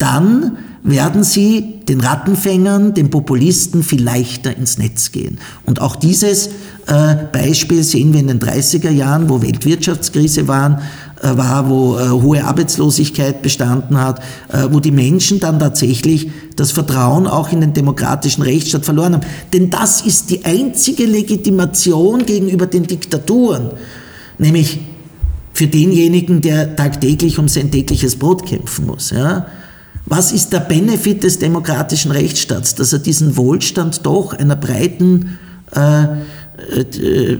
dann 0.00 0.56
werden 0.82 1.24
sie 1.24 1.80
den 1.88 2.00
Rattenfängern, 2.00 2.94
den 2.94 3.10
Populisten 3.10 3.82
viel 3.82 4.02
leichter 4.02 4.56
ins 4.56 4.78
Netz 4.78 5.12
gehen. 5.12 5.38
Und 5.66 5.80
auch 5.82 5.94
dieses 5.94 6.48
äh, 6.86 7.16
Beispiel 7.30 7.82
sehen 7.82 8.14
wir 8.14 8.20
in 8.20 8.28
den 8.28 8.40
30er 8.40 8.90
Jahren, 8.90 9.28
wo 9.28 9.42
Weltwirtschaftskrise 9.42 10.48
waren, 10.48 10.80
äh, 11.22 11.36
war, 11.36 11.68
wo 11.68 11.98
äh, 11.98 12.08
hohe 12.08 12.42
Arbeitslosigkeit 12.44 13.42
bestanden 13.42 14.00
hat, 14.00 14.20
äh, 14.48 14.68
wo 14.70 14.80
die 14.80 14.90
Menschen 14.90 15.38
dann 15.38 15.58
tatsächlich 15.58 16.30
das 16.56 16.72
Vertrauen 16.72 17.26
auch 17.26 17.52
in 17.52 17.60
den 17.60 17.74
demokratischen 17.74 18.42
Rechtsstaat 18.42 18.86
verloren 18.86 19.14
haben. 19.14 19.26
Denn 19.52 19.68
das 19.68 20.00
ist 20.00 20.30
die 20.30 20.46
einzige 20.46 21.04
Legitimation 21.04 22.24
gegenüber 22.24 22.66
den 22.66 22.84
Diktaturen, 22.84 23.72
nämlich 24.38 24.80
für 25.52 25.66
denjenigen, 25.66 26.40
der 26.40 26.74
tagtäglich 26.74 27.38
um 27.38 27.48
sein 27.48 27.70
tägliches 27.70 28.16
Brot 28.16 28.46
kämpfen 28.46 28.86
muss. 28.86 29.10
Ja? 29.10 29.46
Was 30.10 30.32
ist 30.32 30.52
der 30.52 30.58
Benefit 30.58 31.22
des 31.22 31.38
demokratischen 31.38 32.10
Rechtsstaats? 32.10 32.74
Dass 32.74 32.92
er 32.92 32.98
diesen 32.98 33.36
Wohlstand 33.36 34.04
doch 34.04 34.32
einer 34.32 34.56
breiten 34.56 35.38
äh, 35.72 36.02
äh, 36.02 37.38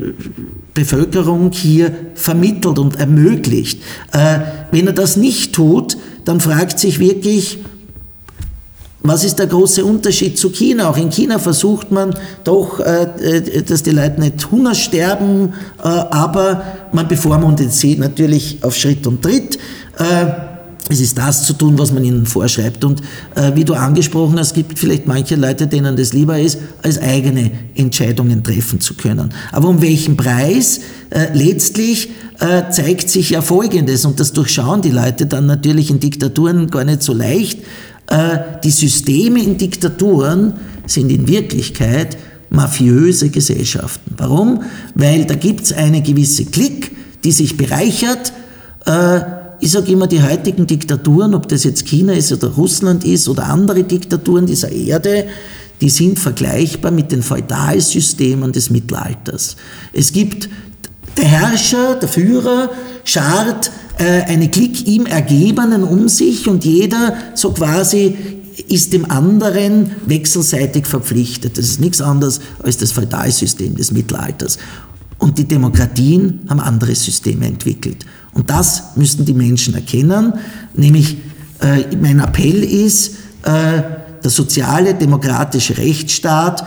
Bevölkerung 0.72 1.50
hier 1.50 1.92
vermittelt 2.14 2.78
und 2.78 2.96
ermöglicht. 2.96 3.82
Äh, 4.12 4.38
wenn 4.70 4.86
er 4.86 4.92
das 4.92 5.16
nicht 5.16 5.52
tut, 5.52 5.96
dann 6.24 6.38
fragt 6.38 6.78
sich 6.78 7.00
wirklich, 7.00 7.58
was 9.02 9.24
ist 9.24 9.40
der 9.40 9.48
große 9.48 9.84
Unterschied 9.84 10.38
zu 10.38 10.50
China? 10.50 10.90
Auch 10.90 10.96
in 10.96 11.10
China 11.10 11.40
versucht 11.40 11.90
man 11.90 12.14
doch, 12.44 12.78
äh, 12.78 13.62
dass 13.62 13.82
die 13.82 13.90
Leute 13.90 14.20
nicht 14.20 14.48
Hunger 14.48 14.76
sterben, 14.76 15.54
aber 15.78 16.62
man 16.92 17.08
bevormundet 17.08 17.72
sie 17.72 17.96
natürlich 17.96 18.62
auf 18.62 18.76
Schritt 18.76 19.08
und 19.08 19.22
Tritt. 19.22 19.58
Es 20.88 21.00
ist 21.00 21.18
das 21.18 21.44
zu 21.46 21.52
tun, 21.52 21.78
was 21.78 21.92
man 21.92 22.02
ihnen 22.04 22.26
vorschreibt. 22.26 22.84
Und 22.84 23.00
äh, 23.34 23.52
wie 23.54 23.64
du 23.64 23.74
angesprochen 23.74 24.38
hast, 24.38 24.54
gibt 24.54 24.78
vielleicht 24.78 25.06
manche 25.06 25.36
Leute, 25.36 25.66
denen 25.66 25.96
das 25.96 26.12
lieber 26.12 26.38
ist, 26.38 26.58
als 26.82 26.98
eigene 26.98 27.50
Entscheidungen 27.74 28.42
treffen 28.42 28.80
zu 28.80 28.94
können. 28.94 29.32
Aber 29.52 29.68
um 29.68 29.82
welchen 29.82 30.16
Preis? 30.16 30.80
Äh, 31.10 31.28
letztlich 31.32 32.10
äh, 32.40 32.70
zeigt 32.70 33.08
sich 33.08 33.30
ja 33.30 33.42
Folgendes, 33.42 34.04
und 34.04 34.18
das 34.18 34.32
durchschauen 34.32 34.82
die 34.82 34.90
Leute 34.90 35.26
dann 35.26 35.46
natürlich 35.46 35.90
in 35.90 36.00
Diktaturen 36.00 36.70
gar 36.70 36.84
nicht 36.84 37.02
so 37.02 37.12
leicht. 37.12 37.60
Äh, 38.08 38.38
die 38.64 38.70
Systeme 38.70 39.42
in 39.42 39.58
Diktaturen 39.58 40.54
sind 40.86 41.10
in 41.10 41.28
Wirklichkeit 41.28 42.16
mafiöse 42.50 43.30
Gesellschaften. 43.30 44.14
Warum? 44.16 44.62
Weil 44.94 45.24
da 45.24 45.34
gibt 45.34 45.62
es 45.62 45.72
eine 45.72 46.02
gewisse 46.02 46.46
Klick, 46.46 46.96
die 47.22 47.32
sich 47.32 47.56
bereichert, 47.56 48.32
äh, 48.86 49.20
ich 49.60 49.70
sage 49.70 49.92
immer, 49.92 50.06
die 50.06 50.22
heutigen 50.22 50.66
Diktaturen, 50.66 51.34
ob 51.34 51.48
das 51.48 51.64
jetzt 51.64 51.86
China 51.86 52.12
ist 52.12 52.32
oder 52.32 52.48
Russland 52.48 53.04
ist 53.04 53.28
oder 53.28 53.46
andere 53.46 53.84
Diktaturen 53.84 54.46
dieser 54.46 54.72
Erde, 54.72 55.26
die 55.80 55.90
sind 55.90 56.18
vergleichbar 56.18 56.90
mit 56.90 57.12
den 57.12 57.22
Feudalsystemen 57.22 58.52
des 58.52 58.70
Mittelalters. 58.70 59.56
Es 59.92 60.12
gibt 60.12 60.48
der 61.16 61.24
Herrscher, 61.24 61.96
der 61.96 62.08
Führer, 62.08 62.70
schart 63.04 63.70
äh, 63.98 64.22
eine 64.22 64.48
Klick 64.50 64.86
ihm 64.86 65.06
Ergebenen 65.06 65.84
um 65.84 66.08
sich 66.08 66.48
und 66.48 66.64
jeder 66.64 67.16
so 67.34 67.52
quasi 67.52 68.16
ist 68.68 68.92
dem 68.92 69.10
anderen 69.10 69.92
wechselseitig 70.06 70.86
verpflichtet. 70.86 71.56
Das 71.56 71.66
ist 71.66 71.80
nichts 71.80 72.00
anderes 72.00 72.40
als 72.62 72.76
das 72.76 72.92
Feudalsystem 72.92 73.74
des 73.74 73.90
Mittelalters. 73.90 74.58
Und 75.30 75.38
die 75.38 75.44
Demokratien 75.46 76.40
haben 76.48 76.58
andere 76.58 76.92
Systeme 76.92 77.46
entwickelt. 77.46 78.04
Und 78.34 78.50
das 78.50 78.96
müssten 78.96 79.24
die 79.24 79.32
Menschen 79.32 79.74
erkennen. 79.74 80.32
Nämlich, 80.74 81.18
äh, 81.60 81.94
mein 82.02 82.18
Appell 82.18 82.64
ist, 82.64 83.14
äh, 83.44 83.80
der 84.24 84.30
soziale, 84.32 84.94
demokratische 84.94 85.78
Rechtsstaat, 85.78 86.64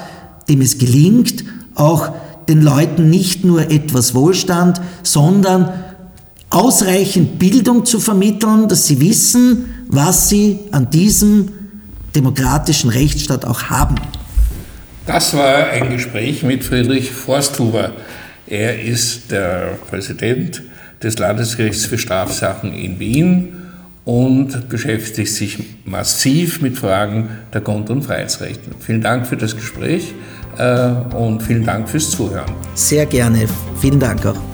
dem 0.47 0.61
es 0.61 0.78
gelingt, 0.78 1.43
auch 1.76 2.14
den 2.47 2.61
Leuten 2.61 3.09
nicht 3.09 3.43
nur 3.43 3.70
etwas 3.70 4.16
Wohlstand, 4.16 4.80
sondern 5.03 5.70
ausreichend 6.49 7.39
Bildung 7.39 7.84
zu 7.84 7.99
vermitteln, 7.99 8.70
dass 8.70 8.88
sie 8.88 9.01
wissen, 9.01 9.66
was 9.89 10.30
sie 10.30 10.59
an 10.72 10.89
diesem 10.89 11.49
demokratischen 12.16 12.91
Rechtsstaat 12.91 13.43
auch 13.43 13.64
haben. 13.64 13.95
Das 15.05 15.36
war 15.36 15.66
ein 15.68 15.89
Gespräch 15.89 16.43
mit 16.43 16.64
Friedrich 16.64 17.11
Forsthuber. 17.11 17.91
Er 18.48 18.82
ist 18.82 19.32
der 19.32 19.78
Präsident 19.89 20.62
des 21.02 21.18
Landesgerichts 21.18 21.86
für 21.86 21.98
Strafsachen 21.98 22.74
in 22.74 23.00
Wien 23.00 23.54
und 24.06 24.70
beschäftigt 24.70 25.32
sich 25.32 25.58
massiv 25.86 26.62
mit 26.62 26.78
Fragen 26.78 27.30
der 27.54 27.62
Grund- 27.62 27.89
und 27.89 28.04
Freiheitsrechte. 28.04 28.72
Vielen 28.80 29.02
Dank 29.02 29.28
für 29.28 29.38
das 29.38 29.56
Gespräch 29.56 30.14
äh, 30.58 30.89
und 31.16 31.41
vielen 31.41 31.66
Dank 31.66 31.89
fürs 31.89 32.12
Zuhören. 32.12 32.52
Sehr 32.76 33.06
gerne. 33.06 33.48
Vielen 33.80 34.00
Dank 34.00 34.26
auch. 34.26 34.53